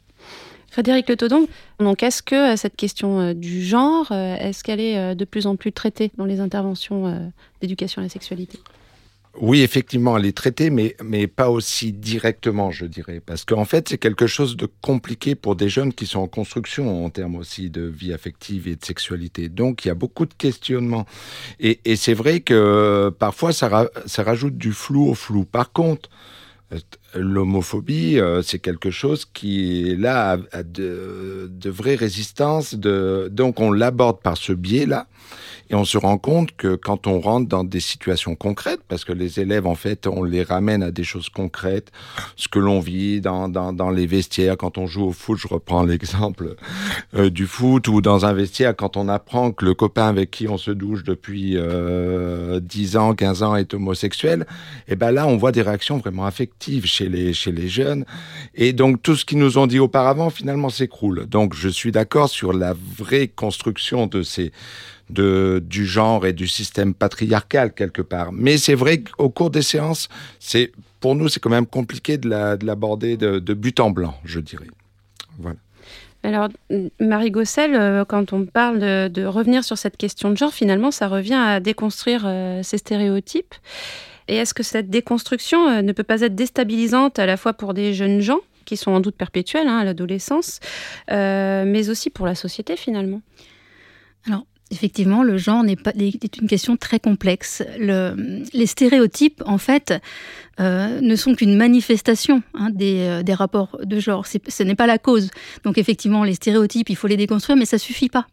Frédéric 0.72 1.06
Le 1.10 1.18
Todon, 1.18 1.48
donc 1.80 2.02
est-ce 2.02 2.22
que 2.22 2.54
euh, 2.54 2.56
cette 2.56 2.76
question 2.76 3.20
euh, 3.20 3.34
du 3.34 3.62
genre, 3.62 4.10
euh, 4.10 4.36
est-ce 4.36 4.64
qu'elle 4.64 4.80
est 4.80 5.14
de 5.14 5.24
plus 5.26 5.46
en 5.46 5.54
plus 5.54 5.70
traitée 5.70 6.10
dans 6.16 6.24
les 6.24 6.40
interventions 6.40 7.30
d'éducation 7.60 8.00
à 8.00 8.04
la 8.04 8.08
sexualité? 8.08 8.58
Oui, 9.38 9.60
effectivement, 9.60 10.16
elle 10.16 10.24
est 10.24 10.36
traitée, 10.36 10.70
mais, 10.70 10.96
mais 11.04 11.26
pas 11.26 11.50
aussi 11.50 11.92
directement, 11.92 12.70
je 12.70 12.86
dirais. 12.86 13.20
Parce 13.24 13.44
qu'en 13.44 13.66
fait, 13.66 13.90
c'est 13.90 13.98
quelque 13.98 14.26
chose 14.26 14.56
de 14.56 14.66
compliqué 14.80 15.34
pour 15.34 15.56
des 15.56 15.68
jeunes 15.68 15.92
qui 15.92 16.06
sont 16.06 16.20
en 16.20 16.26
construction 16.26 17.04
en 17.04 17.10
termes 17.10 17.36
aussi 17.36 17.68
de 17.68 17.82
vie 17.82 18.14
affective 18.14 18.66
et 18.66 18.76
de 18.76 18.84
sexualité. 18.84 19.50
Donc, 19.50 19.84
il 19.84 19.88
y 19.88 19.90
a 19.90 19.94
beaucoup 19.94 20.24
de 20.24 20.34
questionnements. 20.34 21.06
Et, 21.60 21.80
c'est 21.96 22.14
vrai 22.14 22.40
que 22.40 23.10
parfois, 23.18 23.52
ça, 23.52 23.90
ça 24.06 24.22
rajoute 24.22 24.56
du 24.56 24.72
flou 24.72 25.10
au 25.10 25.14
flou. 25.14 25.44
Par 25.44 25.72
contre, 25.72 26.08
l'homophobie, 27.14 28.18
euh, 28.18 28.42
c'est 28.42 28.58
quelque 28.58 28.90
chose 28.90 29.24
qui 29.24 29.90
est 29.90 29.96
là 29.96 30.38
à, 30.52 30.62
de, 30.62 31.50
vraies 31.66 31.94
résistances. 31.94 32.74
Donc 32.74 33.60
on 33.60 33.72
l'aborde 33.72 34.20
par 34.20 34.36
ce 34.36 34.52
biais-là. 34.52 35.06
Et 35.72 35.74
on 35.74 35.86
se 35.86 35.96
rend 35.96 36.18
compte 36.18 36.54
que 36.54 36.74
quand 36.74 37.06
on 37.06 37.18
rentre 37.18 37.48
dans 37.48 37.64
des 37.64 37.80
situations 37.80 38.34
concrètes, 38.34 38.80
parce 38.88 39.06
que 39.06 39.12
les 39.14 39.40
élèves, 39.40 39.66
en 39.66 39.74
fait, 39.74 40.06
on 40.06 40.22
les 40.22 40.42
ramène 40.42 40.82
à 40.82 40.90
des 40.90 41.02
choses 41.02 41.30
concrètes, 41.30 41.90
ce 42.36 42.46
que 42.46 42.58
l'on 42.58 42.78
vit 42.78 43.22
dans, 43.22 43.90
les 43.90 44.06
vestiaires, 44.06 44.58
quand 44.58 44.76
on 44.76 44.86
joue 44.86 45.06
au 45.06 45.12
foot, 45.12 45.38
je 45.38 45.48
reprends 45.48 45.82
l'exemple 45.86 46.56
euh, 47.14 47.30
du 47.30 47.46
foot, 47.46 47.88
ou 47.88 48.02
dans 48.02 48.26
un 48.26 48.34
vestiaire, 48.34 48.76
quand 48.76 48.98
on 48.98 49.08
apprend 49.08 49.50
que 49.50 49.64
le 49.64 49.72
copain 49.72 50.08
avec 50.08 50.30
qui 50.30 50.46
on 50.46 50.58
se 50.58 50.70
douche 50.70 51.04
depuis 51.04 51.56
euh, 51.56 52.60
10 52.60 52.98
ans, 52.98 53.14
15 53.14 53.42
ans 53.42 53.56
est 53.56 53.72
homosexuel, 53.72 54.46
et 54.88 54.96
ben 54.96 55.10
là, 55.10 55.26
on 55.26 55.38
voit 55.38 55.52
des 55.52 55.62
réactions 55.62 55.96
vraiment 55.96 56.26
affectives 56.26 56.84
chez 56.84 57.08
les, 57.08 57.32
chez 57.32 57.50
les 57.50 57.68
jeunes. 57.68 58.04
Et 58.54 58.74
donc, 58.74 59.02
tout 59.02 59.16
ce 59.16 59.24
qu'ils 59.24 59.38
nous 59.38 59.56
ont 59.56 59.66
dit 59.66 59.78
auparavant, 59.78 60.28
finalement, 60.28 60.68
s'écroule. 60.68 61.24
Donc, 61.26 61.54
je 61.54 61.70
suis 61.70 61.92
d'accord 61.92 62.28
sur 62.28 62.52
la 62.52 62.74
vraie 62.74 63.28
construction 63.28 64.06
de 64.06 64.22
ces 64.22 64.52
de, 65.12 65.62
du 65.64 65.86
genre 65.86 66.26
et 66.26 66.32
du 66.32 66.46
système 66.46 66.94
patriarcal 66.94 67.72
quelque 67.72 68.02
part. 68.02 68.32
Mais 68.32 68.58
c'est 68.58 68.74
vrai 68.74 69.02
qu'au 69.02 69.28
cours 69.28 69.50
des 69.50 69.62
séances, 69.62 70.08
c'est 70.38 70.72
pour 71.00 71.14
nous, 71.14 71.28
c'est 71.28 71.40
quand 71.40 71.50
même 71.50 71.66
compliqué 71.66 72.16
de 72.16 72.28
l'aborder 72.64 73.16
de, 73.16 73.38
de, 73.38 73.54
but 73.54 73.80
en 73.80 73.90
blanc, 73.90 74.14
je 74.24 74.40
dirais. 74.40 74.66
Voilà. 75.38 75.56
Alors, 76.24 76.48
Marie 77.00 77.32
Gossel, 77.32 77.74
euh, 77.74 78.04
quand 78.04 78.32
on 78.32 78.46
parle 78.46 78.78
de, 78.78 79.24
revenir 79.24 79.64
sur 79.64 79.76
cette 79.76 79.96
question 79.96 80.30
de 80.30 80.36
genre, 80.36 80.54
finalement, 80.54 80.90
ça 80.92 81.08
revient 81.08 81.34
à 81.34 81.58
déconstruire 81.58 82.22
euh, 82.24 82.62
ces 82.62 82.78
stéréotypes. 82.78 83.54
Et 84.28 84.36
est-ce 84.36 84.54
que 84.54 84.62
cette 84.62 84.88
déconstruction 84.88 85.68
euh, 85.68 85.82
ne 85.82 85.92
peut 85.92 86.04
pas 86.04 86.20
être 86.20 86.36
déstabilisante 86.36 87.18
à 87.18 87.26
la 87.26 87.36
fois 87.36 87.54
pour 87.54 87.74
des 87.74 87.92
jeunes 87.92 88.20
gens, 88.20 88.38
qui 88.64 88.76
sont 88.76 88.92
en 88.92 89.00
doute 89.00 89.16
perpétuels 89.16 89.66
hein, 89.66 89.78
à 89.78 89.84
l'adolescence, 89.84 90.60
mais 91.08 91.88
aussi 91.88 92.10
pour 92.10 92.26
la 92.26 92.36
société 92.36 92.76
finalement? 92.76 93.20
Alors, 94.28 94.46
Effectivement, 94.72 95.22
le 95.22 95.36
genre 95.36 95.62
n'est 95.62 95.76
pas 95.76 95.92
est 95.98 96.38
une 96.38 96.48
question 96.48 96.78
très 96.78 96.98
complexe. 96.98 97.62
les 97.78 98.66
stéréotypes, 98.66 99.42
en 99.44 99.58
fait, 99.58 99.92
euh, 100.60 101.00
ne 101.00 101.14
sont 101.14 101.34
qu'une 101.34 101.56
manifestation 101.56 102.42
hein, 102.54 102.70
euh, 102.80 103.22
des, 103.22 103.34
rapports 103.34 103.78
de 103.82 104.00
genre. 104.00 104.26
Ce 104.26 104.62
n'est 104.62 104.74
pas 104.74 104.86
la 104.86 104.98
cause. 104.98 105.30
Donc 105.64 105.76
effectivement, 105.76 106.24
les 106.24 106.34
stéréotypes, 106.34 106.88
il 106.88 106.96
faut 106.96 107.06
les 107.06 107.18
déconstruire, 107.18 107.56
mais 107.58 107.66
ça 107.66 107.76
suffit 107.76 108.08
pas. 108.08 108.26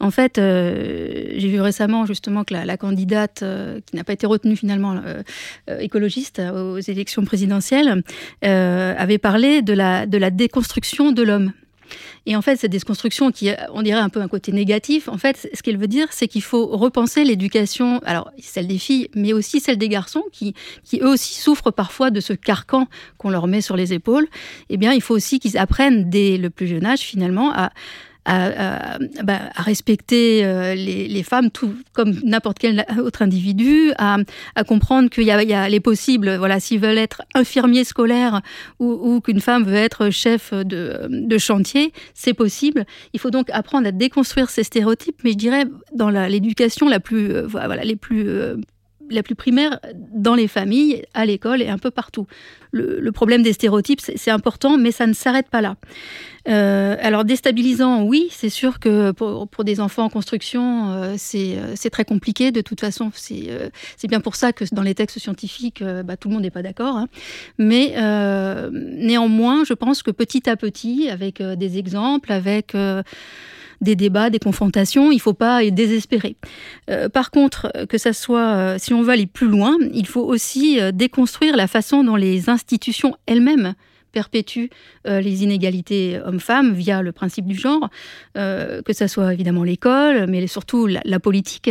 En 0.00 0.10
fait, 0.10 0.38
euh, 0.38 1.34
j'ai 1.36 1.48
vu 1.48 1.60
récemment 1.60 2.04
justement 2.04 2.42
que 2.42 2.54
la, 2.54 2.76
candidate 2.76 3.44
qui 3.86 3.96
n'a 3.96 4.04
pas 4.04 4.12
été 4.12 4.26
retenue 4.26 4.56
finalement 4.56 5.00
écologiste 5.78 6.40
aux 6.40 6.78
élections 6.78 7.24
présidentielles 7.24 8.02
avait 8.42 9.18
parlé 9.18 9.62
de 9.62 9.72
la, 9.72 10.06
de 10.06 10.18
la 10.18 10.30
déconstruction 10.30 11.12
de 11.12 11.22
l'homme. 11.22 11.52
Et 12.26 12.36
en 12.36 12.42
fait, 12.42 12.56
cette 12.56 12.72
déconstruction 12.72 13.30
qui, 13.30 13.50
on 13.72 13.82
dirait 13.82 14.00
un 14.00 14.08
peu 14.08 14.20
un 14.20 14.28
côté 14.28 14.52
négatif, 14.52 15.08
en 15.08 15.18
fait, 15.18 15.48
ce 15.52 15.62
qu'elle 15.62 15.76
veut 15.76 15.86
dire, 15.86 16.08
c'est 16.10 16.28
qu'il 16.28 16.42
faut 16.42 16.66
repenser 16.66 17.24
l'éducation, 17.24 18.00
alors 18.04 18.30
celle 18.38 18.66
des 18.66 18.78
filles, 18.78 19.08
mais 19.14 19.32
aussi 19.32 19.60
celle 19.60 19.78
des 19.78 19.88
garçons, 19.88 20.24
qui, 20.32 20.54
qui 20.84 21.00
eux 21.00 21.08
aussi 21.08 21.34
souffrent 21.34 21.70
parfois 21.70 22.10
de 22.10 22.20
ce 22.20 22.32
carcan 22.32 22.88
qu'on 23.18 23.30
leur 23.30 23.46
met 23.46 23.60
sur 23.60 23.76
les 23.76 23.92
épaules. 23.92 24.26
Eh 24.70 24.76
bien, 24.76 24.92
il 24.92 25.00
faut 25.00 25.14
aussi 25.14 25.38
qu'ils 25.38 25.58
apprennent 25.58 26.08
dès 26.10 26.36
le 26.36 26.50
plus 26.50 26.66
jeune 26.66 26.86
âge, 26.86 27.00
finalement, 27.00 27.52
à, 27.52 27.70
à, 28.26 28.98
bah, 29.22 29.40
à, 29.54 29.62
respecter 29.62 30.44
euh, 30.44 30.74
les, 30.74 31.06
les, 31.06 31.22
femmes 31.22 31.50
tout 31.50 31.74
comme 31.92 32.12
n'importe 32.24 32.58
quel 32.58 32.84
autre 32.98 33.22
individu, 33.22 33.92
à, 33.98 34.18
à 34.56 34.64
comprendre 34.64 35.08
qu'il 35.08 35.24
y, 35.24 35.26
y, 35.26 35.30
a 35.54 35.68
les 35.68 35.80
possibles, 35.80 36.36
voilà, 36.36 36.58
s'ils 36.58 36.80
veulent 36.80 36.98
être 36.98 37.22
infirmiers 37.34 37.84
scolaires 37.84 38.42
ou, 38.80 38.90
ou 38.90 39.20
qu'une 39.20 39.40
femme 39.40 39.64
veut 39.64 39.74
être 39.74 40.10
chef 40.10 40.52
de, 40.52 41.06
de 41.08 41.38
chantier, 41.38 41.92
c'est 42.14 42.34
possible. 42.34 42.84
Il 43.12 43.20
faut 43.20 43.30
donc 43.30 43.48
apprendre 43.50 43.86
à 43.86 43.92
déconstruire 43.92 44.50
ces 44.50 44.64
stéréotypes, 44.64 45.20
mais 45.22 45.30
je 45.30 45.36
dirais 45.36 45.64
dans 45.94 46.10
l'éducation 46.10 46.88
la, 46.88 47.00
plus, 47.00 47.32
euh, 47.32 47.46
voilà, 47.46 47.84
les 47.84 47.96
plus 47.96 48.28
euh, 48.28 48.56
la 49.10 49.22
plus 49.22 49.34
primaire 49.34 49.80
dans 49.94 50.34
les 50.34 50.48
familles, 50.48 51.04
à 51.14 51.26
l'école 51.26 51.62
et 51.62 51.68
un 51.68 51.78
peu 51.78 51.90
partout. 51.90 52.26
Le, 52.72 53.10
problème 53.10 53.42
des 53.42 53.54
stéréotypes, 53.54 54.00
c'est 54.00 54.30
important, 54.30 54.76
mais 54.76 54.90
ça 54.90 55.06
ne 55.06 55.14
s'arrête 55.14 55.48
pas 55.48 55.62
là. 55.62 55.76
Euh, 56.48 56.96
alors 57.00 57.24
déstabilisant, 57.24 58.02
oui, 58.02 58.28
c'est 58.30 58.50
sûr 58.50 58.78
que 58.78 59.12
pour, 59.12 59.64
des 59.64 59.80
enfants 59.80 60.04
en 60.04 60.08
construction, 60.10 60.90
euh, 60.90 61.16
euh, 61.34 61.72
c'est 61.74 61.90
très 61.90 62.04
compliqué. 62.04 62.52
De 62.52 62.60
toute 62.60 62.80
façon, 62.80 63.10
c'est 63.14 64.08
bien 64.08 64.20
pour 64.20 64.36
ça 64.36 64.52
que 64.52 64.64
dans 64.72 64.82
les 64.82 64.94
textes 64.94 65.18
scientifiques, 65.18 65.82
bah, 65.82 66.16
tout 66.16 66.28
le 66.28 66.34
monde 66.34 66.42
n'est 66.42 66.50
pas 66.50 66.62
d'accord. 66.62 66.96
Hein. 66.96 67.08
Mais 67.58 67.94
néanmoins, 68.70 69.64
je 69.64 69.72
pense 69.72 70.02
que 70.02 70.10
petit 70.10 70.48
à 70.50 70.56
petit, 70.56 71.08
avec 71.08 71.42
des 71.42 71.78
exemples, 71.78 72.32
avec 72.32 72.74
des 73.80 73.96
débats, 73.96 74.30
des 74.30 74.38
confrontations. 74.38 75.10
Il 75.10 75.16
ne 75.16 75.20
faut 75.20 75.34
pas 75.34 75.68
désespérer. 75.70 76.36
Euh, 76.90 77.08
par 77.08 77.30
contre, 77.30 77.72
que 77.88 77.98
ça 77.98 78.12
soit, 78.12 78.54
euh, 78.54 78.76
si 78.78 78.94
on 78.94 79.02
veut 79.02 79.10
aller 79.10 79.26
plus 79.26 79.48
loin, 79.48 79.76
il 79.92 80.06
faut 80.06 80.24
aussi 80.24 80.80
euh, 80.80 80.92
déconstruire 80.92 81.56
la 81.56 81.66
façon 81.66 82.04
dont 82.04 82.16
les 82.16 82.48
institutions 82.48 83.14
elles-mêmes 83.26 83.74
perpétue 84.16 84.68
euh, 85.06 85.20
les 85.20 85.44
inégalités 85.44 86.18
hommes-femmes 86.24 86.72
via 86.72 87.02
le 87.02 87.12
principe 87.12 87.44
du 87.44 87.54
genre, 87.54 87.90
euh, 88.38 88.80
que 88.80 88.94
ce 88.94 89.06
soit 89.08 89.34
évidemment 89.34 89.62
l'école, 89.62 90.26
mais 90.26 90.46
surtout 90.46 90.86
la, 90.86 91.20
politique 91.20 91.70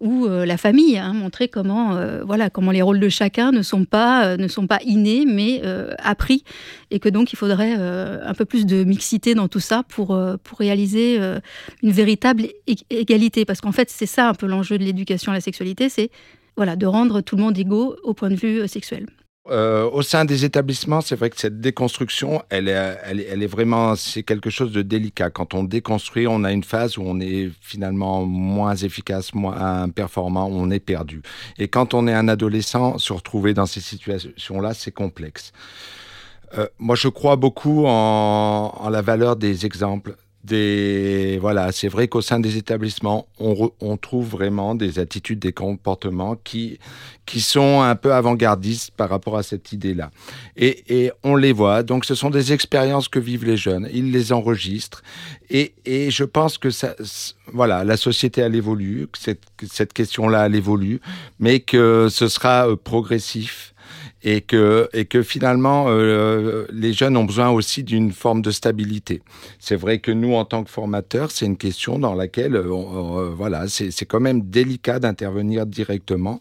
ou 0.00 0.26
euh, 0.26 0.44
la 0.44 0.56
famille, 0.56 0.98
hein, 0.98 1.12
montrer 1.12 1.46
comment, 1.46 1.96
voilà, 2.24 2.50
comment 2.50 2.72
les 2.72 2.82
rôles 2.82 2.98
de 2.98 3.08
chacun 3.08 3.52
ne 3.52 3.62
sont 3.62 3.84
pas, 3.84 4.36
ne 4.36 4.48
sont 4.48 4.66
pas 4.66 4.80
innés, 4.84 5.24
mais 5.26 5.62
appris, 5.98 6.42
et 6.90 6.98
que 6.98 7.08
donc 7.08 7.32
il 7.32 7.36
faudrait 7.36 7.74
un 7.74 8.34
peu 8.34 8.44
plus 8.44 8.66
de 8.66 8.82
mixité 8.82 9.36
dans 9.36 9.46
tout 9.46 9.60
ça 9.60 9.84
pour, 9.86 10.08
pour 10.42 10.58
réaliser 10.58 11.20
une 11.84 11.92
véritable 11.92 12.48
égalité. 12.90 13.44
Parce 13.44 13.60
qu'en 13.60 13.72
fait, 13.72 13.90
c'est 13.90 14.06
ça 14.06 14.28
un 14.30 14.34
peu 14.34 14.46
l'enjeu 14.46 14.76
de 14.76 14.82
l'éducation 14.82 15.30
à 15.30 15.36
la 15.36 15.40
sexualité, 15.40 15.88
c'est 15.88 16.10
voilà, 16.56 16.74
de 16.74 16.86
rendre 16.86 17.20
tout 17.20 17.36
le 17.36 17.42
monde 17.42 17.56
égaux 17.56 17.94
au 18.02 18.12
point 18.12 18.30
de 18.30 18.34
vue 18.34 18.66
sexuel. 18.66 19.06
Euh, 19.48 19.88
au 19.90 20.02
sein 20.02 20.24
des 20.24 20.44
établissements, 20.44 21.00
c'est 21.00 21.14
vrai 21.14 21.30
que 21.30 21.38
cette 21.38 21.60
déconstruction, 21.60 22.42
elle 22.50 22.68
est, 22.68 22.98
elle, 23.04 23.42
est 23.42 23.46
vraiment, 23.46 23.94
c'est 23.94 24.24
quelque 24.24 24.50
chose 24.50 24.72
de 24.72 24.82
délicat. 24.82 25.30
Quand 25.30 25.54
on 25.54 25.62
déconstruit, 25.62 26.26
on 26.26 26.42
a 26.42 26.52
une 26.52 26.64
phase 26.64 26.98
où 26.98 27.02
on 27.04 27.20
est 27.20 27.50
finalement 27.60 28.24
moins 28.24 28.74
efficace, 28.74 29.34
moins 29.34 29.88
performant, 29.88 30.48
on 30.50 30.70
est 30.70 30.80
perdu. 30.80 31.22
Et 31.58 31.68
quand 31.68 31.94
on 31.94 32.08
est 32.08 32.14
un 32.14 32.26
adolescent, 32.26 32.98
se 32.98 33.12
retrouver 33.12 33.54
dans 33.54 33.66
ces 33.66 33.80
situations-là, 33.80 34.74
c'est 34.74 34.92
complexe. 34.92 35.52
Euh, 36.58 36.66
moi, 36.78 36.96
je 36.96 37.08
crois 37.08 37.36
beaucoup 37.36 37.86
en, 37.86 38.72
en, 38.76 38.88
la 38.88 39.02
valeur 39.02 39.36
des 39.36 39.66
exemples, 39.66 40.16
voilà, 41.40 41.72
c'est 41.72 41.88
vrai 41.88 42.08
qu'au 42.08 42.20
sein 42.20 42.40
des 42.40 42.56
établissements, 42.56 43.26
on, 43.38 43.96
trouve 43.96 44.28
vraiment 44.28 44.74
des 44.74 44.98
attitudes, 44.98 45.38
des 45.38 45.52
comportements 45.52 46.36
qui 46.36 46.78
qui 47.24 47.40
sont 47.40 47.82
un 47.82 47.96
peu 47.96 48.14
avant-gardistes 48.14 48.92
par 48.96 49.10
rapport 49.10 49.36
à 49.36 49.42
cette 49.42 49.72
idée-là. 49.72 50.12
Et, 50.56 51.10
on 51.24 51.34
les 51.34 51.52
voit. 51.52 51.82
Donc, 51.82 52.04
ce 52.04 52.14
sont 52.14 52.30
des 52.30 52.52
expériences 52.52 53.08
que 53.08 53.18
vivent 53.18 53.44
les 53.44 53.56
jeunes. 53.56 53.88
Ils 53.92 54.12
les 54.12 54.32
enregistrent. 54.32 55.02
Et, 55.50 55.72
je 55.84 56.22
pense 56.22 56.56
que 56.56 56.68
voilà, 57.52 57.82
la 57.82 57.96
société 57.96 58.42
elle 58.42 58.54
évolue, 58.54 59.08
cette, 59.18 59.42
cette 59.68 59.92
question-là 59.92 60.46
elle 60.46 60.54
évolue, 60.54 61.00
mais 61.40 61.60
que 61.60 62.08
ce 62.10 62.28
sera 62.28 62.68
euh, 62.68 62.76
progressif 62.76 63.74
et 64.26 64.40
que, 64.40 64.88
et 64.92 65.04
que 65.04 65.22
finalement, 65.22 65.86
euh, 65.88 66.66
les 66.72 66.92
jeunes 66.92 67.16
ont 67.16 67.24
besoin 67.24 67.50
aussi 67.50 67.84
d'une 67.84 68.10
forme 68.10 68.42
de 68.42 68.50
stabilité. 68.50 69.22
C'est 69.60 69.76
vrai 69.76 70.00
que 70.00 70.10
nous, 70.10 70.34
en 70.34 70.44
tant 70.44 70.64
que 70.64 70.70
formateurs, 70.70 71.30
c'est 71.30 71.46
une 71.46 71.56
question 71.56 72.00
dans 72.00 72.12
laquelle, 72.12 72.56
euh, 72.56 72.64
euh, 72.66 73.30
voilà, 73.30 73.68
c'est 73.68 74.04
quand 74.04 74.18
même 74.18 74.42
délicat 74.42 74.98
d'intervenir 74.98 75.64
directement 75.64 76.40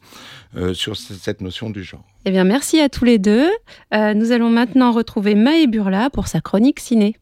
sur 0.73 0.95
cette 0.95 1.41
notion 1.41 1.69
du 1.69 1.83
genre. 1.83 2.03
Eh 2.25 2.31
bien, 2.31 2.43
merci 2.43 2.79
à 2.79 2.89
tous 2.89 3.05
les 3.05 3.19
deux. 3.19 3.49
nous 3.91 4.31
allons 4.31 4.49
maintenant 4.49 4.91
retrouver 4.91 5.35
Maë 5.35 5.67
Burla 5.67 6.09
pour 6.09 6.27
sa 6.27 6.41
chronique 6.41 6.79
ciné. 6.79 7.15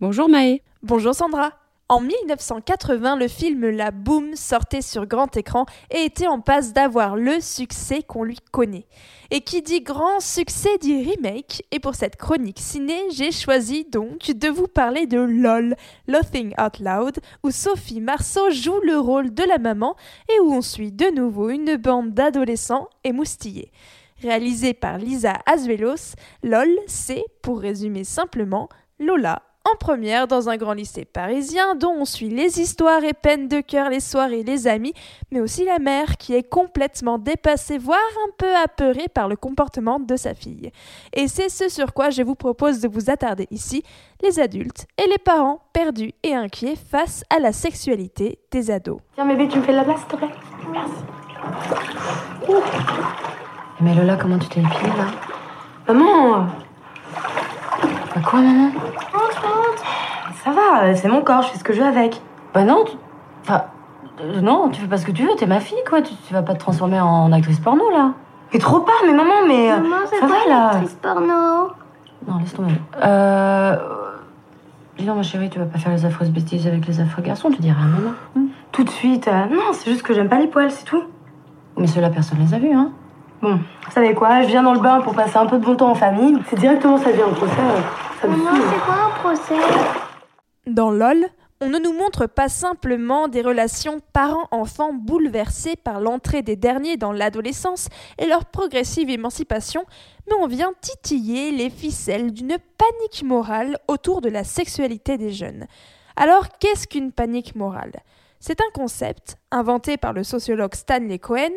Bonjour 0.00 0.28
Maë. 0.28 0.62
Bonjour 0.82 1.14
Sandra. 1.14 1.52
En 1.90 2.02
1980, 2.02 3.16
le 3.16 3.28
film 3.28 3.66
La 3.70 3.90
Boom 3.90 4.36
sortait 4.36 4.82
sur 4.82 5.06
grand 5.06 5.34
écran 5.38 5.64
et 5.90 6.04
était 6.04 6.26
en 6.26 6.38
passe 6.38 6.74
d'avoir 6.74 7.16
le 7.16 7.40
succès 7.40 8.02
qu'on 8.02 8.24
lui 8.24 8.36
connaît. 8.52 8.86
Et 9.30 9.40
qui 9.40 9.62
dit 9.62 9.80
grand 9.80 10.20
succès 10.20 10.76
dit 10.82 11.02
remake, 11.02 11.62
et 11.70 11.80
pour 11.80 11.94
cette 11.94 12.16
chronique 12.16 12.58
ciné, 12.58 12.94
j'ai 13.12 13.32
choisi 13.32 13.86
donc 13.90 14.30
de 14.30 14.48
vous 14.48 14.66
parler 14.66 15.06
de 15.06 15.18
LOL, 15.18 15.76
Laughing 16.08 16.52
Out 16.60 16.78
Loud, 16.78 17.20
où 17.42 17.50
Sophie 17.50 18.02
Marceau 18.02 18.50
joue 18.50 18.80
le 18.82 18.98
rôle 18.98 19.32
de 19.32 19.44
la 19.44 19.56
maman 19.56 19.96
et 20.28 20.40
où 20.40 20.52
on 20.52 20.60
suit 20.60 20.92
de 20.92 21.06
nouveau 21.06 21.48
une 21.48 21.76
bande 21.76 22.12
d'adolescents 22.12 22.90
émoustillés. 23.02 23.72
Réalisé 24.20 24.74
par 24.74 24.98
Lisa 24.98 25.38
Azuelos, 25.46 26.16
LOL, 26.42 26.68
c'est, 26.86 27.24
pour 27.40 27.60
résumer 27.60 28.04
simplement, 28.04 28.68
Lola 28.98 29.47
en 29.72 29.76
première 29.76 30.26
dans 30.28 30.48
un 30.48 30.56
grand 30.56 30.72
lycée 30.72 31.04
parisien 31.04 31.74
dont 31.74 31.94
on 31.98 32.04
suit 32.04 32.28
les 32.28 32.60
histoires 32.60 33.04
et 33.04 33.12
peines 33.12 33.48
de 33.48 33.60
cœur, 33.60 33.90
les 33.90 34.00
soirées, 34.00 34.42
les 34.42 34.66
amis, 34.66 34.92
mais 35.30 35.40
aussi 35.40 35.64
la 35.64 35.78
mère 35.78 36.16
qui 36.16 36.34
est 36.34 36.42
complètement 36.48 37.18
dépassée, 37.18 37.78
voire 37.78 37.98
un 38.26 38.30
peu 38.36 38.54
apeurée 38.56 39.08
par 39.12 39.28
le 39.28 39.36
comportement 39.36 39.98
de 40.00 40.16
sa 40.16 40.34
fille. 40.34 40.70
Et 41.12 41.28
c'est 41.28 41.48
ce 41.48 41.68
sur 41.68 41.92
quoi 41.92 42.10
je 42.10 42.22
vous 42.22 42.34
propose 42.34 42.80
de 42.80 42.88
vous 42.88 43.10
attarder 43.10 43.46
ici, 43.50 43.82
les 44.22 44.40
adultes 44.40 44.86
et 44.96 45.08
les 45.08 45.18
parents 45.18 45.60
perdus 45.72 46.12
et 46.22 46.34
inquiets 46.34 46.76
face 46.76 47.24
à 47.30 47.38
la 47.38 47.52
sexualité 47.52 48.38
des 48.50 48.70
ados. 48.70 49.00
Tiens 49.14 49.26
bébé, 49.26 49.48
tu 49.48 49.58
me 49.58 49.62
fais 49.62 49.72
de 49.72 49.78
la 49.78 49.84
place 49.84 50.00
s'il 50.00 50.08
te 50.08 50.16
plaît 50.16 50.34
Merci. 50.72 50.92
Mais 53.80 53.94
Lola, 53.94 54.16
comment 54.16 54.38
tu 54.38 54.48
t'es 54.48 54.60
épilée 54.60 54.96
là? 54.96 55.06
Maman 55.92 56.46
Bah 58.18 58.24
quoi 58.28 58.40
maman? 58.40 58.70
Ça 60.42 60.50
va, 60.50 60.84
euh, 60.84 60.94
c'est 60.96 61.08
mon 61.08 61.22
corps, 61.22 61.42
je 61.42 61.50
fais 61.50 61.58
ce 61.58 61.64
que 61.64 61.72
je 61.72 61.80
veux 61.80 61.86
avec. 61.86 62.20
Bah 62.52 62.64
non, 62.64 62.84
tu... 62.84 62.96
Enfin, 63.42 63.64
euh, 64.20 64.40
non, 64.40 64.70
tu 64.70 64.80
fais 64.80 64.88
pas 64.88 64.96
ce 64.96 65.06
que 65.06 65.12
tu 65.12 65.22
veux, 65.22 65.36
t'es 65.36 65.46
ma 65.46 65.60
fille, 65.60 65.78
quoi. 65.88 66.02
Tu, 66.02 66.14
vas 66.32 66.42
pas 66.42 66.54
te 66.54 66.58
transformer 66.58 67.00
en 67.00 67.30
actrice 67.32 67.60
porno, 67.60 67.90
là. 67.90 68.14
Et 68.52 68.58
trop 68.58 68.80
pas, 68.80 68.92
mais 69.06 69.12
maman, 69.12 69.46
mais... 69.46 69.70
Euh, 69.70 69.76
maman, 69.76 69.96
c'est 70.06 70.20
pas 70.20 70.46
une 70.46 70.52
actrice 70.52 70.94
porno? 70.94 71.68
Non, 72.26 72.38
laisse 72.40 72.54
tomber. 72.54 72.72
Euh... 73.04 73.76
Dis 74.98 75.04
non, 75.04 75.14
ma 75.14 75.22
chérie, 75.22 75.48
tu 75.48 75.60
vas 75.60 75.66
pas 75.66 75.78
faire 75.78 75.92
les 75.92 76.04
affreuses 76.04 76.30
bêtises 76.30 76.66
avec 76.66 76.86
les 76.86 77.00
affreux 77.00 77.22
garçons, 77.22 77.50
tu 77.50 77.60
diras 77.60 77.82
à 77.82 77.86
maman. 77.86 78.14
Hmm. 78.34 78.46
Tout 78.72 78.82
de 78.82 78.90
suite. 78.90 79.28
non, 79.28 79.72
c'est 79.72 79.90
juste 79.90 80.02
que 80.02 80.12
j'aime 80.12 80.28
pas 80.28 80.38
les 80.38 80.48
poils, 80.48 80.72
c'est 80.72 80.84
tout. 80.84 81.04
Mais 81.76 81.86
ceux-là, 81.86 82.10
personne 82.10 82.38
les 82.40 82.52
a 82.52 82.58
vus, 82.58 82.72
hein. 82.72 82.90
Bon, 83.40 83.54
vous 83.54 83.92
savez 83.92 84.14
quoi, 84.14 84.42
je 84.42 84.48
viens 84.48 84.64
dans 84.64 84.74
le 84.74 84.80
bain 84.80 85.00
pour 85.00 85.14
passer 85.14 85.36
un 85.36 85.46
peu 85.46 85.58
de 85.58 85.64
bon 85.64 85.76
temps 85.76 85.90
en 85.90 85.94
famille. 85.94 86.36
C'est 86.50 86.58
directement 86.58 86.98
ça 86.98 87.12
vient 87.12 87.26
en 87.26 87.32
procès. 87.32 87.54
Ça 87.54 88.07
C'est 88.20 88.28
dans 90.66 90.90
LOL, 90.90 91.26
on 91.60 91.68
ne 91.68 91.78
nous 91.78 91.92
montre 91.92 92.26
pas 92.26 92.48
simplement 92.48 93.28
des 93.28 93.42
relations 93.42 94.00
parents-enfants 94.12 94.92
bouleversées 94.92 95.76
par 95.76 96.00
l'entrée 96.00 96.42
des 96.42 96.56
derniers 96.56 96.96
dans 96.96 97.12
l'adolescence 97.12 97.88
et 98.18 98.26
leur 98.26 98.44
progressive 98.46 99.08
émancipation, 99.08 99.84
mais 100.26 100.34
on 100.40 100.46
vient 100.46 100.72
titiller 100.80 101.52
les 101.52 101.70
ficelles 101.70 102.32
d'une 102.32 102.56
panique 102.76 103.22
morale 103.22 103.78
autour 103.86 104.20
de 104.20 104.28
la 104.28 104.42
sexualité 104.42 105.16
des 105.16 105.32
jeunes. 105.32 105.66
Alors 106.16 106.48
qu'est-ce 106.58 106.88
qu'une 106.88 107.12
panique 107.12 107.54
morale? 107.54 108.02
C'est 108.40 108.60
un 108.60 108.70
concept 108.72 109.36
inventé 109.50 109.96
par 109.96 110.12
le 110.12 110.22
sociologue 110.24 110.74
Stanley 110.74 111.18
Cohen 111.18 111.54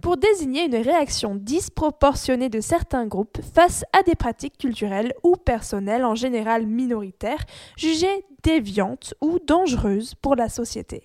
pour 0.00 0.16
désigner 0.16 0.64
une 0.64 0.76
réaction 0.76 1.34
disproportionnée 1.34 2.48
de 2.48 2.60
certains 2.60 3.06
groupes 3.06 3.38
face 3.54 3.84
à 3.92 4.02
des 4.02 4.14
pratiques 4.14 4.58
culturelles 4.58 5.12
ou 5.22 5.36
personnelles 5.36 6.04
en 6.04 6.14
général 6.14 6.66
minoritaires, 6.66 7.44
jugées 7.76 8.24
déviantes 8.42 9.14
ou 9.20 9.38
dangereuses 9.38 10.14
pour 10.14 10.36
la 10.36 10.48
société. 10.48 11.02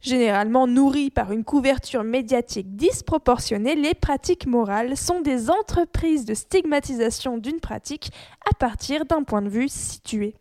Généralement 0.00 0.66
nourries 0.66 1.10
par 1.10 1.32
une 1.32 1.44
couverture 1.44 2.04
médiatique 2.04 2.76
disproportionnée, 2.76 3.74
les 3.74 3.94
pratiques 3.94 4.46
morales 4.46 4.98
sont 4.98 5.22
des 5.22 5.48
entreprises 5.48 6.26
de 6.26 6.34
stigmatisation 6.34 7.38
d'une 7.38 7.60
pratique 7.60 8.10
à 8.50 8.54
partir 8.54 9.06
d'un 9.06 9.22
point 9.22 9.40
de 9.40 9.48
vue 9.48 9.68
situé. 9.70 10.34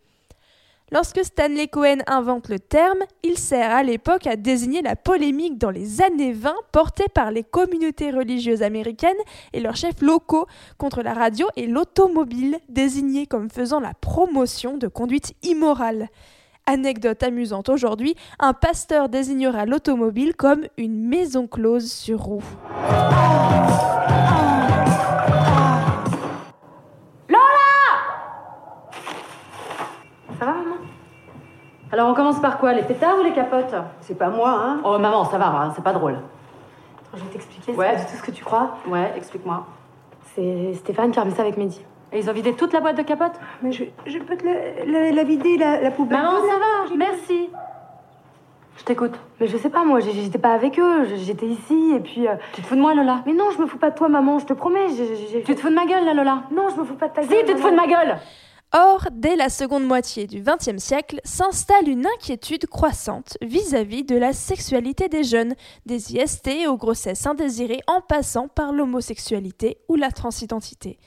Lorsque 0.93 1.25
Stanley 1.25 1.69
Cohen 1.69 2.03
invente 2.05 2.49
le 2.49 2.59
terme, 2.59 2.99
il 3.23 3.39
sert 3.39 3.71
à 3.71 3.81
l'époque 3.81 4.27
à 4.27 4.35
désigner 4.35 4.83
la 4.83 4.95
polémique 4.95 5.57
dans 5.57 5.71
les 5.71 6.03
années 6.03 6.33
20 6.33 6.53
portée 6.71 7.07
par 7.11 7.31
les 7.31 7.41
communautés 7.41 8.11
religieuses 8.11 8.61
américaines 8.61 9.17
et 9.53 9.59
leurs 9.59 9.75
chefs 9.75 10.03
locaux 10.03 10.45
contre 10.77 11.01
la 11.01 11.15
radio 11.15 11.47
et 11.55 11.65
l'automobile, 11.65 12.59
désignés 12.69 13.25
comme 13.25 13.49
faisant 13.49 13.79
la 13.79 13.95
promotion 13.95 14.77
de 14.77 14.87
conduite 14.87 15.33
immorale. 15.41 16.09
Anecdote 16.67 17.23
amusante 17.23 17.69
aujourd'hui, 17.69 18.13
un 18.37 18.53
pasteur 18.53 19.09
désignera 19.09 19.65
l'automobile 19.65 20.35
comme 20.35 20.67
une 20.77 21.07
maison 21.07 21.47
close 21.47 21.91
sur 21.91 22.19
roue. 22.19 22.43
Alors 31.93 32.09
on 32.09 32.15
commence 32.15 32.39
par 32.39 32.57
quoi 32.57 32.73
Les 32.73 32.81
pétards 32.81 33.19
ou 33.19 33.23
les 33.23 33.33
capotes? 33.33 33.75
C'est 34.01 34.17
pas 34.17 34.29
moi, 34.29 34.49
hein 34.49 34.81
Oh 34.83 34.97
maman, 34.97 35.25
ça 35.25 35.37
va, 35.37 35.45
hein, 35.45 35.73
c'est 35.75 35.83
pas 35.83 35.93
drôle. 35.93 36.17
je 37.13 37.23
vais 37.23 37.29
t'expliquer, 37.29 37.71
c'est 37.71 37.77
pas 37.77 37.95
du 37.95 38.05
tout 38.05 38.17
ce 38.17 38.23
que 38.23 38.31
tu 38.31 38.43
crois. 38.43 38.77
Ouais, 38.87 39.13
explique-moi. 39.15 39.63
C'est 40.33 40.73
Stéphane 40.73 41.11
qui 41.11 41.19
a 41.19 41.21
remis 41.21 41.35
ça 41.35 41.43
avec 41.43 41.55
Mehdi. 41.55 41.85
Et 42.11 42.17
ils 42.17 42.27
ont 42.31 42.33
vidé 42.33 42.53
toute 42.55 42.73
la 42.73 42.81
boîte 42.81 42.97
de 42.97 43.03
capotes? 43.03 43.39
Mais 43.61 43.71
je, 43.71 43.83
je 44.07 44.17
peux 44.17 44.35
te 44.35 44.43
la, 44.43 45.23
vider, 45.23 45.55
la, 45.57 45.91
poubelle. 45.91 46.17
Maman, 46.17 46.31
ça 46.31 46.57
va, 46.57 46.95
merci. 46.97 47.51
Je 48.75 48.83
t'écoute. 48.83 49.13
Mais 49.39 49.45
je 49.45 49.55
sais 49.55 49.69
pas, 49.69 49.83
moi, 49.83 49.99
j'étais 49.99 50.39
pas 50.39 50.53
avec 50.53 50.79
eux, 50.79 51.05
j'étais 51.17 51.45
ici, 51.45 51.93
et 51.95 51.99
puis... 51.99 52.27
Euh, 52.27 52.33
tu 52.53 52.63
te 52.63 52.67
fous 52.67 52.75
de 52.75 52.81
moi, 52.81 52.95
Lola? 52.95 53.21
Mais 53.27 53.33
non, 53.33 53.51
je 53.55 53.61
me 53.61 53.67
fous 53.67 53.77
pas 53.77 53.91
de 53.91 53.95
toi, 53.95 54.09
maman, 54.09 54.39
je 54.39 54.45
te 54.45 54.53
promets, 54.53 54.87
Tu 55.45 55.53
te 55.53 55.61
fous 55.61 55.69
de 55.69 55.75
ma 55.75 55.85
gueule, 55.85 56.05
là, 56.05 56.15
Lola? 56.15 56.41
Non, 56.51 56.69
je 56.69 56.79
me 56.79 56.85
fous 56.85 56.95
pas 56.95 57.09
de 57.09 57.13
ta 57.13 57.21
gueule, 57.21 57.37
Si, 57.37 57.45
tu 57.45 57.53
te 57.53 57.59
fous 57.59 57.69
de 57.69 57.75
ma 57.75 57.85
gueule 57.85 58.17
Or, 58.75 59.09
dès 59.11 59.35
la 59.35 59.49
seconde 59.49 59.85
moitié 59.85 60.25
du 60.25 60.41
XXe 60.41 60.81
siècle, 60.81 61.21
s'installe 61.23 61.87
une 61.87 62.07
inquiétude 62.07 62.65
croissante 62.65 63.37
vis-à-vis 63.43 64.03
de 64.03 64.15
la 64.15 64.33
sexualité 64.33 65.09
des 65.09 65.23
jeunes, 65.23 65.53
des 65.85 66.15
IST 66.15 66.67
aux 66.67 66.77
grossesses 66.77 67.27
indésirées 67.27 67.81
en 67.85 68.01
passant 68.01 68.47
par 68.47 68.73
l'homosexualité 68.73 69.77
ou 69.89 69.95
la 69.95 70.09
transidentité. 70.09 70.97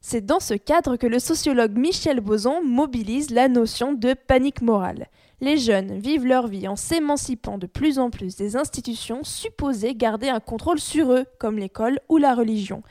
C'est 0.00 0.26
dans 0.26 0.40
ce 0.40 0.54
cadre 0.54 0.96
que 0.96 1.06
le 1.06 1.20
sociologue 1.20 1.78
Michel 1.78 2.18
Boson 2.18 2.64
mobilise 2.64 3.30
la 3.30 3.46
notion 3.46 3.92
de 3.92 4.14
panique 4.14 4.60
morale. 4.60 5.06
Les 5.40 5.56
jeunes 5.56 5.96
vivent 6.00 6.26
leur 6.26 6.48
vie 6.48 6.66
en 6.66 6.74
s'émancipant 6.74 7.58
de 7.58 7.68
plus 7.68 8.00
en 8.00 8.10
plus 8.10 8.34
des 8.34 8.56
institutions 8.56 9.22
supposées 9.22 9.94
garder 9.94 10.30
un 10.30 10.40
contrôle 10.40 10.80
sur 10.80 11.12
eux, 11.12 11.26
comme 11.38 11.58
l'école 11.58 12.00
ou 12.08 12.16
la 12.16 12.34
religion. 12.34 12.82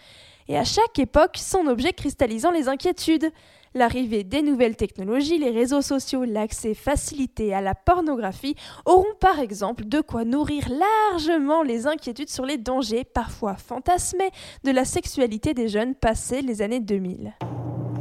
Et 0.47 0.57
à 0.57 0.63
chaque 0.63 0.99
époque, 0.99 1.37
son 1.37 1.67
objet 1.67 1.93
cristallisant 1.93 2.51
les 2.51 2.67
inquiétudes. 2.67 3.31
L'arrivée 3.75 4.23
des 4.23 4.43
nouvelles 4.43 4.75
technologies, 4.75 5.39
les 5.39 5.49
réseaux 5.49 5.81
sociaux, 5.81 6.25
l'accès 6.25 6.75
facilité 6.75 7.55
à 7.55 7.61
la 7.61 7.73
pornographie 7.73 8.55
auront 8.85 9.15
par 9.19 9.39
exemple 9.39 9.85
de 9.85 9.99
quoi 9.99 10.25
nourrir 10.25 10.69
largement 10.69 11.63
les 11.63 11.87
inquiétudes 11.87 12.29
sur 12.29 12.45
les 12.45 12.57
dangers, 12.57 13.03
parfois 13.03 13.55
fantasmés, 13.55 14.29
de 14.63 14.69
la 14.69 14.85
sexualité 14.85 15.55
des 15.55 15.69
jeunes 15.69 15.95
passés 15.95 16.43
les 16.43 16.61
années 16.61 16.81
2000. 16.81 17.33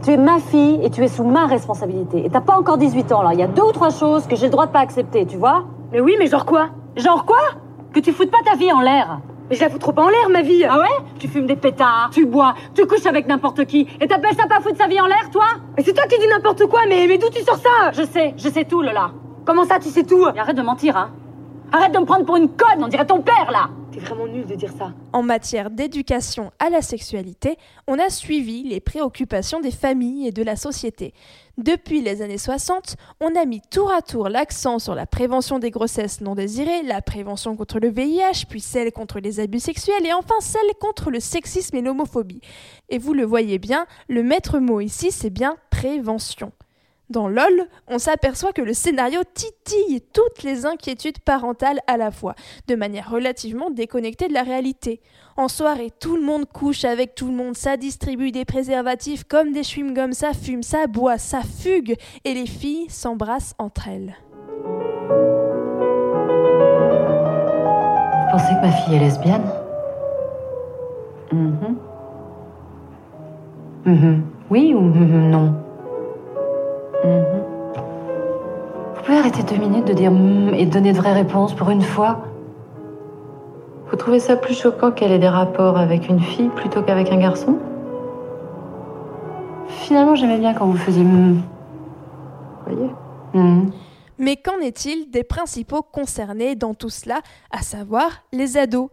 Tu 0.04 0.10
es 0.10 0.16
ma 0.18 0.40
fille 0.40 0.80
et 0.82 0.90
tu 0.90 1.02
es 1.04 1.08
sous 1.08 1.24
ma 1.24 1.46
responsabilité. 1.46 2.26
Et 2.26 2.28
t'as 2.28 2.40
pas 2.40 2.58
encore 2.58 2.76
18 2.76 3.12
ans 3.12 3.22
là. 3.22 3.32
Il 3.32 3.38
y 3.38 3.42
a 3.42 3.46
deux 3.46 3.62
ou 3.62 3.72
trois 3.72 3.90
choses 3.90 4.26
que 4.26 4.36
j'ai 4.36 4.46
le 4.46 4.52
droit 4.52 4.66
de 4.66 4.72
pas 4.72 4.80
accepter, 4.80 5.24
tu 5.26 5.36
vois? 5.36 5.64
Mais 5.90 6.00
oui, 6.00 6.16
mais 6.18 6.26
genre 6.26 6.44
quoi? 6.44 6.70
Genre 6.96 7.24
quoi? 7.24 7.38
Que 7.92 8.00
tu 8.00 8.12
foutes 8.12 8.30
pas 8.30 8.38
ta 8.44 8.56
vie 8.56 8.72
en 8.72 8.80
l'air. 8.80 9.20
Mais 9.50 9.56
je 9.56 9.60
la 9.60 9.68
fous 9.68 9.78
trop 9.78 9.92
en 9.98 10.08
l'air, 10.08 10.30
ma 10.30 10.40
vie. 10.40 10.64
Ah 10.64 10.80
ouais? 10.80 11.04
Tu 11.18 11.28
fumes 11.28 11.46
des 11.46 11.56
pétards, 11.56 12.10
tu 12.12 12.24
bois, 12.24 12.54
tu 12.74 12.86
couches 12.86 13.04
avec 13.06 13.26
n'importe 13.26 13.66
qui, 13.66 13.86
et 14.00 14.06
t'appelles 14.08 14.34
ça 14.34 14.46
pas 14.46 14.60
foutre 14.60 14.78
sa 14.78 14.86
vie 14.86 14.98
en 15.00 15.06
l'air, 15.06 15.28
toi? 15.30 15.44
Mais 15.76 15.82
c'est 15.82 15.92
toi 15.92 16.04
qui 16.06 16.18
dis 16.18 16.26
n'importe 16.26 16.66
quoi, 16.66 16.80
mais, 16.88 17.06
mais 17.06 17.18
d'où 17.18 17.28
tu 17.28 17.42
sors 17.42 17.58
ça? 17.58 17.92
Je 17.92 18.02
sais, 18.02 18.34
je 18.36 18.48
sais 18.48 18.64
tout, 18.64 18.80
Lola. 18.80 19.10
Comment 19.44 19.64
ça, 19.64 19.78
tu 19.78 19.90
sais 19.90 20.04
tout? 20.04 20.26
Et 20.34 20.38
arrête 20.38 20.56
de 20.56 20.62
mentir, 20.62 20.96
hein 20.96 21.10
Arrête 21.74 21.92
de 21.92 21.98
me 21.98 22.04
prendre 22.04 22.26
pour 22.26 22.36
une 22.36 22.50
conne, 22.50 22.84
on 22.84 22.88
dirait 22.88 23.06
ton 23.06 23.22
père, 23.22 23.50
là 23.50 23.70
T'es 23.92 23.98
vraiment 23.98 24.26
nul 24.26 24.44
de 24.44 24.54
dire 24.54 24.72
ça. 24.78 24.92
En 25.14 25.22
matière 25.22 25.70
d'éducation 25.70 26.52
à 26.58 26.68
la 26.68 26.82
sexualité, 26.82 27.56
on 27.86 27.98
a 27.98 28.10
suivi 28.10 28.62
les 28.62 28.80
préoccupations 28.80 29.60
des 29.60 29.70
familles 29.70 30.26
et 30.26 30.32
de 30.32 30.42
la 30.42 30.56
société. 30.56 31.14
Depuis 31.56 32.02
les 32.02 32.20
années 32.20 32.36
60, 32.36 32.96
on 33.20 33.34
a 33.36 33.46
mis 33.46 33.62
tour 33.70 33.90
à 33.90 34.02
tour 34.02 34.28
l'accent 34.28 34.78
sur 34.78 34.94
la 34.94 35.06
prévention 35.06 35.58
des 35.58 35.70
grossesses 35.70 36.20
non 36.20 36.34
désirées, 36.34 36.82
la 36.82 37.00
prévention 37.00 37.56
contre 37.56 37.80
le 37.80 37.88
VIH, 37.88 38.46
puis 38.50 38.60
celle 38.60 38.92
contre 38.92 39.18
les 39.18 39.40
abus 39.40 39.60
sexuels 39.60 40.06
et 40.06 40.12
enfin 40.12 40.40
celle 40.40 40.60
contre 40.78 41.10
le 41.10 41.20
sexisme 41.20 41.76
et 41.76 41.82
l'homophobie. 41.82 42.42
Et 42.90 42.98
vous 42.98 43.14
le 43.14 43.24
voyez 43.24 43.58
bien, 43.58 43.86
le 44.08 44.22
maître 44.22 44.58
mot 44.58 44.80
ici, 44.80 45.10
c'est 45.10 45.30
bien 45.30 45.56
prévention. 45.70 46.52
Dans 47.12 47.28
LOL, 47.28 47.68
on 47.88 47.98
s'aperçoit 47.98 48.54
que 48.54 48.62
le 48.62 48.72
scénario 48.72 49.20
titille 49.34 50.00
toutes 50.14 50.42
les 50.42 50.64
inquiétudes 50.64 51.18
parentales 51.18 51.80
à 51.86 51.98
la 51.98 52.10
fois, 52.10 52.34
de 52.68 52.74
manière 52.74 53.10
relativement 53.10 53.68
déconnectée 53.68 54.28
de 54.28 54.32
la 54.32 54.42
réalité. 54.42 55.02
En 55.36 55.48
soirée, 55.48 55.90
tout 56.00 56.16
le 56.16 56.22
monde 56.22 56.46
couche 56.46 56.86
avec 56.86 57.14
tout 57.14 57.26
le 57.26 57.34
monde, 57.34 57.54
ça 57.54 57.76
distribue 57.76 58.32
des 58.32 58.46
préservatifs 58.46 59.24
comme 59.24 59.52
des 59.52 59.60
chewing-gums, 59.60 60.14
ça 60.14 60.32
fume, 60.32 60.62
ça 60.62 60.86
boit, 60.86 61.18
ça 61.18 61.42
fugue, 61.42 61.96
et 62.24 62.32
les 62.32 62.46
filles 62.46 62.88
s'embrassent 62.88 63.54
entre 63.58 63.88
elles. 63.88 64.16
Vous 68.22 68.30
pensez 68.32 68.54
que 68.54 68.60
ma 68.62 68.72
fille 68.72 68.94
est 68.94 69.00
lesbienne? 69.00 69.50
Mhm. 71.30 71.76
Mhm. 73.84 74.22
Oui 74.48 74.72
ou 74.74 74.80
mhm, 74.80 75.28
non? 75.30 75.54
Mhm. 77.04 77.42
Vous 78.94 79.02
pouvez 79.02 79.18
arrêter 79.18 79.42
deux 79.42 79.56
minutes 79.56 79.86
de 79.86 79.92
dire 79.92 80.10
mm 80.10 80.54
et 80.54 80.66
donner 80.66 80.92
de 80.92 80.96
vraies 80.96 81.12
réponses 81.12 81.54
pour 81.54 81.70
une 81.70 81.82
fois 81.82 82.20
Vous 83.90 83.96
trouvez 83.96 84.20
ça 84.20 84.36
plus 84.36 84.54
choquant 84.54 84.92
qu'elle 84.92 85.12
ait 85.12 85.18
des 85.18 85.28
rapports 85.28 85.78
avec 85.78 86.08
une 86.08 86.20
fille 86.20 86.48
plutôt 86.48 86.82
qu'avec 86.82 87.10
un 87.10 87.18
garçon? 87.18 87.58
Finalement, 89.68 90.14
j'aimais 90.14 90.38
bien 90.38 90.54
quand 90.54 90.66
vous 90.66 90.76
faisiez 90.76 91.04
mm. 91.04 91.42
Voyez? 92.66 92.90
Mm. 93.34 93.70
Mais 94.18 94.36
qu'en 94.36 94.58
est-il 94.60 95.10
des 95.10 95.24
principaux 95.24 95.82
concernés 95.82 96.54
dans 96.54 96.74
tout 96.74 96.90
cela, 96.90 97.20
à 97.50 97.62
savoir 97.62 98.22
les 98.32 98.56
ados? 98.56 98.90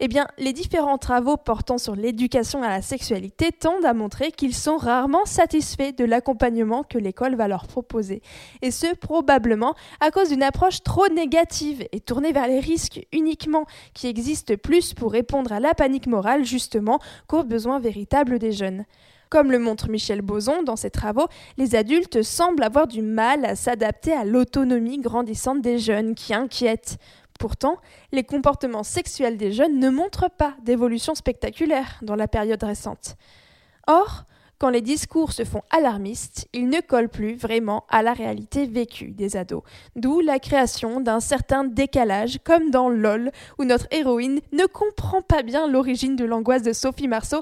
Eh 0.00 0.08
bien, 0.08 0.28
les 0.38 0.52
différents 0.52 0.98
travaux 0.98 1.36
portant 1.36 1.78
sur 1.78 1.96
l'éducation 1.96 2.62
à 2.62 2.68
la 2.68 2.82
sexualité 2.82 3.50
tendent 3.50 3.84
à 3.84 3.94
montrer 3.94 4.30
qu'ils 4.30 4.54
sont 4.54 4.76
rarement 4.76 5.24
satisfaits 5.24 5.92
de 5.96 6.04
l'accompagnement 6.04 6.84
que 6.84 6.98
l'école 6.98 7.34
va 7.34 7.48
leur 7.48 7.66
proposer. 7.66 8.22
Et 8.62 8.70
ce, 8.70 8.94
probablement 8.94 9.74
à 10.00 10.10
cause 10.10 10.28
d'une 10.28 10.42
approche 10.42 10.82
trop 10.82 11.08
négative 11.08 11.86
et 11.92 12.00
tournée 12.00 12.32
vers 12.32 12.46
les 12.46 12.60
risques 12.60 13.06
uniquement, 13.12 13.66
qui 13.92 14.06
existe 14.06 14.56
plus 14.56 14.94
pour 14.94 15.12
répondre 15.12 15.52
à 15.52 15.60
la 15.60 15.74
panique 15.74 16.06
morale, 16.06 16.44
justement, 16.44 17.00
qu'aux 17.26 17.44
besoins 17.44 17.80
véritables 17.80 18.38
des 18.38 18.52
jeunes. 18.52 18.84
Comme 19.30 19.52
le 19.52 19.58
montre 19.58 19.90
Michel 19.90 20.22
Boson 20.22 20.62
dans 20.62 20.76
ses 20.76 20.90
travaux, 20.90 21.26
les 21.58 21.74
adultes 21.74 22.22
semblent 22.22 22.62
avoir 22.62 22.86
du 22.86 23.02
mal 23.02 23.44
à 23.44 23.56
s'adapter 23.56 24.12
à 24.12 24.24
l'autonomie 24.24 24.98
grandissante 24.98 25.60
des 25.60 25.78
jeunes 25.78 26.14
qui 26.14 26.32
inquiètent. 26.32 26.96
Pourtant, 27.38 27.76
les 28.12 28.24
comportements 28.24 28.82
sexuels 28.82 29.36
des 29.36 29.52
jeunes 29.52 29.78
ne 29.78 29.90
montrent 29.90 30.30
pas 30.30 30.54
d'évolution 30.62 31.14
spectaculaire 31.14 31.98
dans 32.02 32.16
la 32.16 32.28
période 32.28 32.62
récente. 32.62 33.16
Or, 33.86 34.24
quand 34.58 34.70
les 34.70 34.80
discours 34.80 35.32
se 35.32 35.44
font 35.44 35.62
alarmistes, 35.70 36.48
ils 36.52 36.68
ne 36.68 36.80
collent 36.80 37.08
plus 37.08 37.36
vraiment 37.36 37.84
à 37.88 38.02
la 38.02 38.12
réalité 38.12 38.66
vécue 38.66 39.12
des 39.12 39.36
ados. 39.36 39.62
D'où 39.94 40.20
la 40.20 40.40
création 40.40 41.00
d'un 41.00 41.20
certain 41.20 41.62
décalage, 41.62 42.40
comme 42.42 42.72
dans 42.72 42.88
LOL, 42.88 43.30
où 43.58 43.64
notre 43.64 43.86
héroïne 43.92 44.40
ne 44.52 44.66
comprend 44.66 45.22
pas 45.22 45.44
bien 45.44 45.68
l'origine 45.68 46.16
de 46.16 46.24
l'angoisse 46.24 46.64
de 46.64 46.72
Sophie 46.72 47.06
Marceau, 47.06 47.40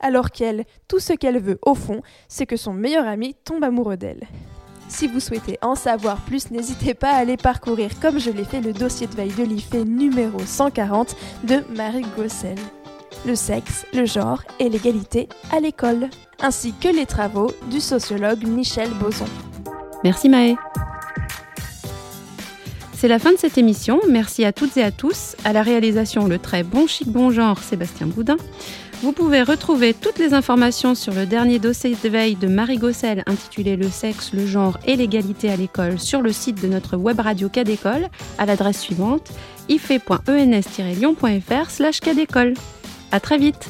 alors 0.00 0.30
qu'elle, 0.30 0.64
tout 0.88 1.00
ce 1.00 1.12
qu'elle 1.12 1.38
veut 1.38 1.58
au 1.62 1.74
fond, 1.74 2.00
c'est 2.28 2.46
que 2.46 2.56
son 2.56 2.72
meilleur 2.72 3.06
ami 3.06 3.34
tombe 3.44 3.62
amoureux 3.62 3.98
d'elle. 3.98 4.26
Si 4.88 5.06
vous 5.08 5.20
souhaitez 5.20 5.58
en 5.62 5.74
savoir 5.74 6.20
plus, 6.20 6.50
n'hésitez 6.50 6.94
pas 6.94 7.10
à 7.10 7.16
aller 7.16 7.36
parcourir, 7.36 7.90
comme 8.00 8.18
je 8.18 8.30
l'ai 8.30 8.44
fait, 8.44 8.60
le 8.60 8.72
dossier 8.72 9.06
de 9.06 9.14
veille 9.14 9.32
de 9.32 9.44
l'IFE 9.44 9.74
numéro 9.84 10.38
140 10.44 11.16
de 11.44 11.62
Marie 11.74 12.06
Gossel. 12.16 12.58
Le 13.26 13.34
sexe, 13.34 13.86
le 13.94 14.04
genre 14.04 14.42
et 14.58 14.68
l'égalité 14.68 15.28
à 15.50 15.60
l'école, 15.60 16.10
ainsi 16.40 16.74
que 16.78 16.88
les 16.88 17.06
travaux 17.06 17.50
du 17.70 17.80
sociologue 17.80 18.46
Michel 18.46 18.90
Boson. 19.00 19.24
Merci 20.04 20.28
Maë. 20.28 20.56
C'est 22.92 23.08
la 23.08 23.18
fin 23.18 23.32
de 23.32 23.38
cette 23.38 23.58
émission. 23.58 24.00
Merci 24.08 24.44
à 24.44 24.52
toutes 24.52 24.76
et 24.76 24.82
à 24.82 24.90
tous. 24.90 25.36
À 25.44 25.52
la 25.52 25.62
réalisation, 25.62 26.26
le 26.26 26.38
très 26.38 26.62
bon 26.62 26.86
chic 26.86 27.08
bon 27.08 27.30
genre 27.30 27.58
Sébastien 27.58 28.06
Boudin. 28.06 28.36
Vous 29.04 29.12
pouvez 29.12 29.42
retrouver 29.42 29.92
toutes 29.92 30.18
les 30.18 30.32
informations 30.32 30.94
sur 30.94 31.12
le 31.12 31.26
dernier 31.26 31.58
dossier 31.58 31.90
de 31.90 32.08
veille 32.08 32.36
de 32.36 32.48
Marie 32.48 32.78
Gossel 32.78 33.22
intitulé 33.26 33.76
Le 33.76 33.90
sexe, 33.90 34.32
le 34.32 34.46
genre 34.46 34.78
et 34.86 34.96
l'égalité 34.96 35.50
à 35.50 35.56
l'école 35.56 36.00
sur 36.00 36.22
le 36.22 36.32
site 36.32 36.62
de 36.62 36.68
notre 36.68 36.96
web 36.96 37.20
radio 37.20 37.50
Cadécole 37.50 38.08
à 38.38 38.46
l'adresse 38.46 38.80
suivante 38.80 39.30
ife.ens-lyon.fr 39.68 41.70
slash 41.70 42.00
cadécole. 42.00 42.54
À 43.12 43.20
très 43.20 43.36
vite 43.36 43.68